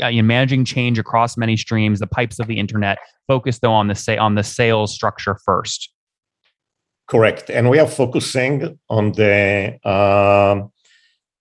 uh, 0.02 0.06
you 0.06 0.22
managing 0.22 0.64
change 0.64 0.98
across 0.98 1.36
many 1.36 1.56
streams, 1.56 2.00
the 2.00 2.06
pipes 2.06 2.38
of 2.38 2.46
the 2.46 2.58
internet. 2.58 2.98
Focus 3.26 3.58
though 3.58 3.72
on 3.72 3.88
the 3.88 3.94
say 3.94 4.16
on 4.16 4.34
the 4.34 4.42
sales 4.42 4.94
structure 4.94 5.38
first. 5.44 5.90
Correct. 7.08 7.48
And 7.50 7.70
we 7.70 7.78
are 7.78 7.86
focusing 7.86 8.78
on 8.90 9.12
the 9.12 9.78
uh, 9.82 10.62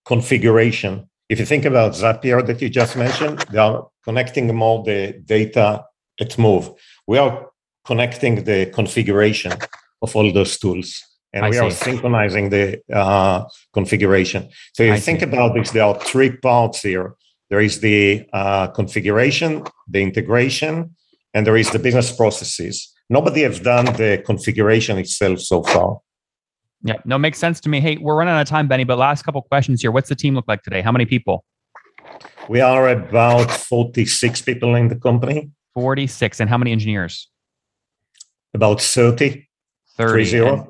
configuration. 0.05 1.09
If 1.27 1.39
you 1.39 1.45
think 1.45 1.65
about 1.65 1.91
Zapier 1.91 2.45
that 2.47 2.61
you 2.61 2.69
just 2.69 2.95
mentioned, 2.95 3.39
they 3.51 3.57
are 3.57 3.89
connecting 4.03 4.55
more 4.55 4.83
the 4.83 5.21
data 5.25 5.83
at 6.21 6.37
Move. 6.37 6.71
We 7.05 7.17
are 7.17 7.49
connecting 7.85 8.45
the 8.45 8.67
configuration 8.67 9.53
of 10.01 10.15
all 10.15 10.31
those 10.31 10.57
tools. 10.57 11.03
And 11.33 11.43
I 11.45 11.49
we 11.49 11.55
see. 11.57 11.61
are 11.61 11.71
synchronizing 11.71 12.49
the 12.49 12.81
uh, 12.91 13.43
configuration. 13.73 14.49
So 14.73 14.83
if 14.83 14.87
you 14.87 14.93
I 14.93 14.99
think 15.01 15.19
see. 15.19 15.25
about 15.25 15.53
this, 15.53 15.71
there 15.71 15.83
are 15.83 15.99
three 15.99 16.31
parts 16.37 16.81
here. 16.81 17.15
There 17.49 17.59
is 17.59 17.81
the 17.81 18.25
uh, 18.31 18.67
configuration, 18.67 19.63
the 19.89 20.01
integration, 20.01 20.95
and 21.33 21.45
there 21.45 21.57
is 21.57 21.69
the 21.71 21.79
business 21.79 22.11
processes 22.15 22.93
nobody 23.09 23.41
has 23.41 23.59
done 23.59 23.85
the 23.85 24.21
configuration 24.25 24.97
itself 24.97 25.39
so 25.39 25.63
far. 25.63 25.99
Yeah, 26.83 26.95
no, 27.05 27.17
makes 27.17 27.39
sense 27.39 27.59
to 27.61 27.69
me. 27.69 27.79
Hey, 27.81 27.97
we're 27.97 28.15
running 28.15 28.33
out 28.33 28.41
of 28.41 28.47
time, 28.47 28.67
Benny, 28.67 28.83
but 28.83 28.97
last 28.97 29.23
couple 29.23 29.41
questions 29.41 29.81
here. 29.81 29.91
What's 29.91 30.09
the 30.09 30.15
team 30.15 30.35
look 30.35 30.47
like 30.47 30.61
today? 30.61 30.81
How 30.81 30.91
many 30.91 31.05
people? 31.05 31.43
We 32.47 32.61
are 32.61 32.87
about 32.89 33.51
46 33.51 34.41
people 34.41 34.75
in 34.75 34.87
the 34.87 34.95
company. 34.95 35.49
46. 35.73 36.39
And 36.39 36.49
how 36.49 36.57
many 36.57 36.71
engineers? 36.71 37.29
About 38.53 38.81
30. 38.81 39.47
30. 39.97 40.39
And, 40.39 40.67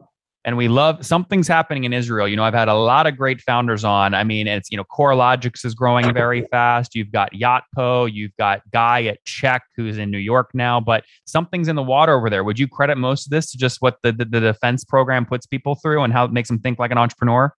and 0.47 0.55
we 0.55 0.69
love 0.69 1.05
something's 1.05 1.47
happening 1.47 1.83
in 1.83 1.91
Israel. 1.91 2.25
You 2.25 2.37
know, 2.37 2.43
I've 2.43 2.53
had 2.53 2.69
a 2.69 2.73
lot 2.73 3.05
of 3.05 3.17
great 3.17 3.41
founders 3.41 3.83
on. 3.83 4.13
I 4.13 4.23
mean, 4.23 4.47
it's 4.47 4.71
you 4.71 4.77
know, 4.77 4.85
Coralogix 4.85 5.65
is 5.65 5.75
growing 5.75 6.13
very 6.13 6.41
fast. 6.51 6.95
You've 6.95 7.11
got 7.11 7.33
Yotpo, 7.33 8.09
you've 8.11 8.35
got 8.37 8.61
Guy 8.71 9.03
at 9.03 9.23
Check 9.25 9.63
who's 9.75 9.97
in 9.97 10.09
New 10.09 10.17
York 10.17 10.51
now, 10.53 10.79
but 10.79 11.03
something's 11.25 11.67
in 11.67 11.75
the 11.75 11.83
water 11.83 12.13
over 12.17 12.29
there. 12.29 12.45
Would 12.45 12.57
you 12.57 12.67
credit 12.69 12.97
most 12.97 13.27
of 13.27 13.31
this 13.31 13.51
to 13.51 13.57
just 13.57 13.81
what 13.81 13.97
the, 14.03 14.13
the, 14.13 14.23
the 14.23 14.39
defense 14.39 14.85
program 14.85 15.25
puts 15.25 15.45
people 15.45 15.75
through 15.75 16.03
and 16.03 16.13
how 16.13 16.23
it 16.23 16.31
makes 16.31 16.47
them 16.47 16.59
think 16.59 16.79
like 16.79 16.91
an 16.91 16.97
entrepreneur? 16.97 17.53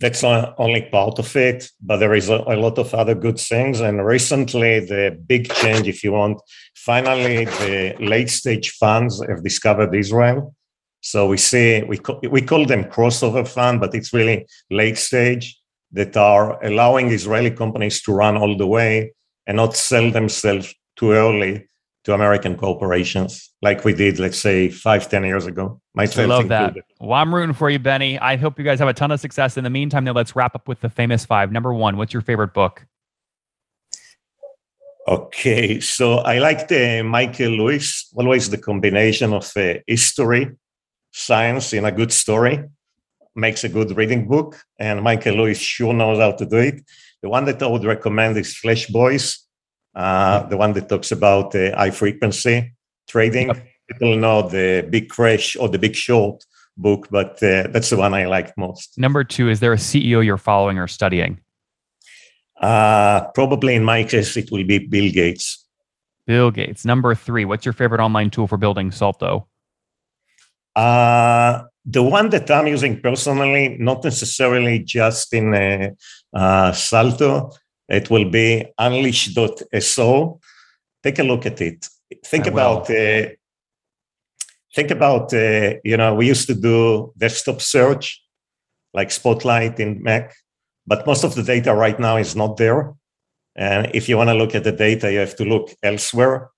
That's 0.00 0.24
only 0.24 0.88
part 0.90 1.18
of 1.18 1.36
it, 1.36 1.70
but 1.82 1.98
there 1.98 2.14
is 2.14 2.30
a, 2.30 2.36
a, 2.46 2.56
lot 2.56 2.78
of 2.78 2.94
other 2.94 3.14
good 3.14 3.38
things. 3.38 3.80
And 3.80 4.04
recently, 4.04 4.80
the 4.80 5.18
big 5.26 5.52
change, 5.52 5.86
if 5.86 6.02
you 6.02 6.12
want, 6.12 6.40
finally, 6.74 7.44
the 7.44 7.94
late 8.00 8.30
stage 8.30 8.70
funds 8.70 9.22
have 9.26 9.42
discovered 9.42 9.94
Israel. 9.94 10.54
So 11.06 11.28
we 11.28 11.36
see 11.36 11.84
we 11.84 11.98
call, 11.98 12.18
we 12.28 12.42
call 12.42 12.66
them 12.66 12.82
crossover 12.82 13.46
fund, 13.46 13.78
but 13.78 13.94
it's 13.94 14.12
really 14.12 14.44
late 14.70 14.98
stage 14.98 15.56
that 15.92 16.16
are 16.16 16.60
allowing 16.64 17.12
Israeli 17.12 17.52
companies 17.52 18.02
to 18.02 18.12
run 18.12 18.36
all 18.36 18.56
the 18.56 18.66
way 18.66 19.12
and 19.46 19.56
not 19.56 19.76
sell 19.76 20.10
themselves 20.10 20.74
too 20.96 21.12
early 21.12 21.68
to 22.02 22.12
American 22.12 22.56
corporations 22.56 23.52
like 23.62 23.84
we 23.84 23.92
did, 23.94 24.18
let's 24.18 24.38
say, 24.38 24.68
five, 24.68 25.08
ten 25.08 25.22
years 25.22 25.46
ago. 25.46 25.80
Myself 25.94 26.24
I 26.24 26.34
love 26.34 26.48
that. 26.48 26.74
Well, 27.00 27.12
I'm 27.12 27.32
rooting 27.32 27.54
for 27.54 27.70
you, 27.70 27.78
Benny. 27.78 28.18
I 28.18 28.36
hope 28.36 28.58
you 28.58 28.64
guys 28.64 28.80
have 28.80 28.88
a 28.88 28.92
ton 28.92 29.12
of 29.12 29.20
success. 29.20 29.56
In 29.56 29.62
the 29.62 29.70
meantime, 29.70 30.02
now 30.02 30.12
let's 30.12 30.34
wrap 30.34 30.56
up 30.56 30.66
with 30.66 30.80
the 30.80 30.90
famous 30.90 31.24
five. 31.24 31.52
Number 31.52 31.72
one, 31.72 31.96
what's 31.98 32.12
your 32.12 32.22
favorite 32.22 32.52
book? 32.52 32.84
Okay, 35.06 35.78
so 35.78 36.18
I 36.18 36.40
like 36.40 36.66
the 36.66 37.02
Michael 37.02 37.52
Lewis, 37.52 38.10
always 38.16 38.50
the 38.50 38.58
combination 38.58 39.32
of 39.32 39.48
uh, 39.56 39.74
history 39.86 40.50
science 41.16 41.72
in 41.72 41.84
a 41.86 41.90
good 41.90 42.12
story 42.12 42.62
makes 43.34 43.64
a 43.64 43.68
good 43.68 43.96
reading 43.96 44.28
book, 44.28 44.56
and 44.78 45.02
Michael 45.02 45.34
Lewis 45.34 45.58
sure 45.58 45.94
knows 45.94 46.18
how 46.18 46.32
to 46.32 46.46
do 46.46 46.58
it. 46.58 46.82
The 47.22 47.28
one 47.28 47.44
that 47.46 47.62
I 47.62 47.66
would 47.66 47.84
recommend 47.84 48.36
is 48.36 48.56
Flash 48.56 48.86
Boys, 48.86 49.46
uh, 49.94 50.42
the 50.44 50.56
one 50.56 50.74
that 50.74 50.88
talks 50.88 51.12
about 51.12 51.54
uh, 51.54 51.74
high 51.74 51.90
frequency 51.90 52.74
trading. 53.08 53.48
Yep. 53.48 53.66
People 53.88 54.16
know 54.16 54.42
the 54.42 54.86
Big 54.90 55.08
Crash 55.08 55.56
or 55.56 55.68
the 55.68 55.78
Big 55.78 55.94
Short 55.94 56.44
book, 56.76 57.08
but 57.10 57.42
uh, 57.42 57.68
that's 57.68 57.90
the 57.90 57.96
one 57.96 58.12
I 58.12 58.26
like 58.26 58.56
most. 58.58 58.98
Number 58.98 59.24
two, 59.24 59.48
is 59.48 59.60
there 59.60 59.72
a 59.72 59.76
CEO 59.76 60.24
you're 60.24 60.36
following 60.36 60.78
or 60.78 60.86
studying? 60.86 61.40
Uh, 62.60 63.28
probably 63.34 63.74
in 63.74 63.84
my 63.84 64.04
case, 64.04 64.36
it 64.36 64.50
will 64.50 64.64
be 64.64 64.78
Bill 64.78 65.10
Gates. 65.10 65.64
Bill 66.26 66.50
Gates. 66.50 66.84
Number 66.84 67.14
three, 67.14 67.44
what's 67.44 67.64
your 67.64 67.72
favorite 67.72 68.00
online 68.00 68.30
tool 68.30 68.46
for 68.46 68.56
building 68.58 68.90
Salto? 68.90 69.46
Uh, 70.76 71.62
the 71.86 72.02
one 72.02 72.28
that 72.30 72.50
I'm 72.50 72.66
using 72.66 73.00
personally, 73.00 73.76
not 73.78 74.04
necessarily 74.04 74.80
just 74.80 75.32
in 75.32 75.54
uh, 75.54 75.90
uh, 76.34 76.72
Salto, 76.72 77.50
it 77.88 78.10
will 78.10 78.28
be 78.28 78.66
unleash.so. 78.76 80.40
Take 81.02 81.18
a 81.18 81.22
look 81.22 81.46
at 81.46 81.60
it. 81.60 81.86
Think 82.24 82.46
I 82.46 82.50
about 82.50 82.90
uh, 82.90 83.28
think 84.74 84.90
about 84.90 85.32
uh, 85.32 85.74
you 85.84 85.96
know 85.96 86.14
we 86.14 86.26
used 86.26 86.46
to 86.48 86.54
do 86.54 87.12
desktop 87.16 87.62
search 87.62 88.22
like 88.92 89.10
Spotlight 89.10 89.80
in 89.80 90.02
Mac, 90.02 90.34
but 90.86 91.06
most 91.06 91.24
of 91.24 91.34
the 91.34 91.42
data 91.42 91.74
right 91.74 91.98
now 91.98 92.16
is 92.16 92.36
not 92.36 92.56
there. 92.56 92.94
And 93.54 93.90
if 93.94 94.08
you 94.08 94.16
want 94.16 94.28
to 94.30 94.34
look 94.34 94.54
at 94.54 94.64
the 94.64 94.72
data, 94.72 95.10
you 95.10 95.20
have 95.20 95.36
to 95.36 95.44
look 95.44 95.70
elsewhere 95.82 96.50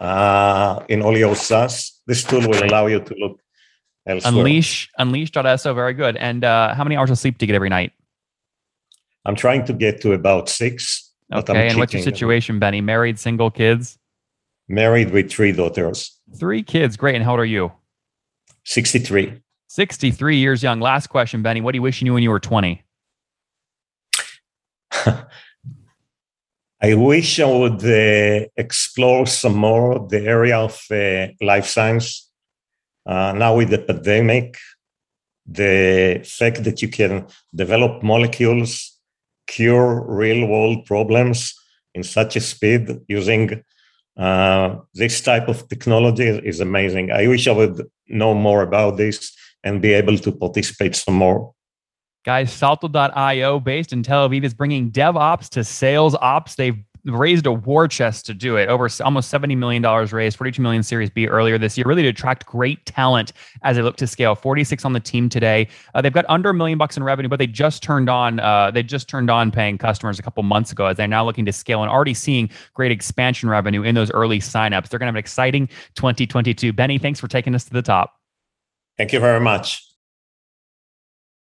uh, 0.00 0.84
in 0.88 1.00
all 1.02 1.16
your 1.16 1.34
SaaS. 1.34 2.02
This 2.06 2.24
tool 2.24 2.40
will 2.40 2.62
allow 2.64 2.86
you 2.86 3.00
to 3.00 3.14
look 3.18 3.40
elsewhere. 4.06 4.32
Unleash, 4.32 4.90
unleash.so, 4.98 5.74
very 5.74 5.94
good. 5.94 6.16
And 6.16 6.44
uh, 6.44 6.74
how 6.74 6.84
many 6.84 6.96
hours 6.96 7.10
of 7.10 7.18
sleep 7.18 7.38
do 7.38 7.44
you 7.44 7.48
get 7.48 7.56
every 7.56 7.68
night? 7.68 7.92
I'm 9.24 9.36
trying 9.36 9.64
to 9.66 9.72
get 9.72 10.00
to 10.02 10.12
about 10.12 10.48
six. 10.48 11.12
Okay, 11.32 11.68
and 11.68 11.78
what's 11.78 11.92
your 11.92 12.02
situation, 12.02 12.58
Benny? 12.58 12.80
Married, 12.80 13.18
single, 13.18 13.50
kids? 13.50 13.98
Married 14.68 15.10
with 15.10 15.30
three 15.30 15.52
daughters. 15.52 16.18
Three 16.36 16.62
kids, 16.62 16.96
great. 16.96 17.14
And 17.14 17.24
how 17.24 17.32
old 17.32 17.40
are 17.40 17.44
you? 17.44 17.72
63. 18.64 19.40
63 19.68 20.36
years 20.36 20.62
young. 20.62 20.80
Last 20.80 21.08
question, 21.08 21.42
Benny. 21.42 21.60
What 21.60 21.72
do 21.72 21.78
you 21.78 21.82
wish 21.82 22.00
you 22.00 22.04
knew 22.04 22.14
when 22.14 22.22
you 22.22 22.30
were 22.30 22.40
20? 22.40 22.82
I 26.82 26.94
wish 26.94 27.40
I 27.40 27.46
would 27.46 27.84
uh, 27.84 28.46
explore 28.56 29.26
some 29.26 29.56
more 29.56 30.06
the 30.06 30.20
area 30.20 30.58
of 30.58 30.80
uh, 30.90 31.28
life 31.40 31.66
science 31.66 32.30
uh, 33.06 33.32
now 33.32 33.56
with 33.56 33.70
the 33.70 33.78
pandemic, 33.78 34.56
the 35.46 36.22
fact 36.24 36.64
that 36.64 36.80
you 36.82 36.88
can 36.88 37.26
develop 37.54 38.02
molecules, 38.02 38.98
cure 39.46 40.04
real 40.08 40.46
world 40.46 40.86
problems 40.86 41.54
in 41.94 42.02
such 42.02 42.36
a 42.36 42.40
speed 42.40 43.00
using 43.08 43.62
uh, 44.16 44.76
this 44.94 45.20
type 45.20 45.48
of 45.48 45.68
technology 45.68 46.28
is 46.28 46.60
amazing. 46.60 47.10
I 47.10 47.26
wish 47.26 47.46
I 47.46 47.52
would 47.52 47.82
know 48.08 48.34
more 48.34 48.62
about 48.62 48.96
this 48.96 49.34
and 49.62 49.82
be 49.82 49.92
able 49.92 50.18
to 50.18 50.32
participate 50.32 50.94
some 50.94 51.14
more. 51.14 51.52
Guys, 52.24 52.52
Salto.io, 52.52 53.60
based 53.60 53.92
in 53.92 54.02
Tel 54.02 54.28
Aviv, 54.28 54.44
is 54.44 54.54
bringing 54.54 54.90
DevOps 54.90 55.48
to 55.50 55.64
sales 55.64 56.14
ops. 56.14 56.54
They've 56.54 56.82
raised 57.06 57.46
a 57.46 57.52
war 57.52 57.86
chest 57.86 58.26
to 58.26 58.34
do 58.34 58.56
it. 58.56 58.68
Over 58.68 58.88
almost 59.04 59.32
$70 59.32 59.56
million 59.56 59.82
raised, 59.82 60.36
42 60.36 60.62
million 60.62 60.82
Series 60.82 61.10
B 61.10 61.26
earlier 61.26 61.58
this 61.58 61.76
year, 61.76 61.86
really 61.86 62.02
to 62.02 62.08
attract 62.08 62.46
great 62.46 62.84
talent 62.86 63.32
as 63.62 63.76
they 63.76 63.82
look 63.82 63.96
to 63.96 64.06
scale. 64.06 64.34
46 64.34 64.84
on 64.84 64.92
the 64.92 65.00
team 65.00 65.28
today. 65.28 65.68
Uh, 65.94 66.00
they've 66.00 66.12
got 66.12 66.24
under 66.28 66.50
a 66.50 66.54
million 66.54 66.78
bucks 66.78 66.96
in 66.96 67.02
revenue, 67.02 67.28
but 67.28 67.38
they 67.38 67.46
just 67.46 67.82
turned 67.82 68.08
on, 68.08 68.40
uh, 68.40 68.70
they 68.70 68.82
just 68.82 69.08
turned 69.08 69.30
on 69.30 69.50
paying 69.50 69.78
customers 69.78 70.18
a 70.18 70.22
couple 70.22 70.42
months 70.42 70.72
ago 70.72 70.86
as 70.86 70.96
they're 70.96 71.06
now 71.06 71.24
looking 71.24 71.44
to 71.44 71.52
scale 71.52 71.82
and 71.82 71.90
already 71.90 72.14
seeing 72.14 72.48
great 72.72 72.92
expansion 72.92 73.48
revenue 73.48 73.82
in 73.82 73.94
those 73.94 74.10
early 74.12 74.38
signups. 74.38 74.88
They're 74.88 74.98
going 74.98 75.06
to 75.06 75.10
have 75.10 75.14
an 75.14 75.18
exciting 75.18 75.68
2022. 75.94 76.72
Benny, 76.72 76.98
thanks 76.98 77.20
for 77.20 77.28
taking 77.28 77.54
us 77.54 77.64
to 77.64 77.72
the 77.72 77.82
top. 77.82 78.14
Thank 78.96 79.12
you 79.12 79.20
very 79.20 79.40
much. 79.40 79.93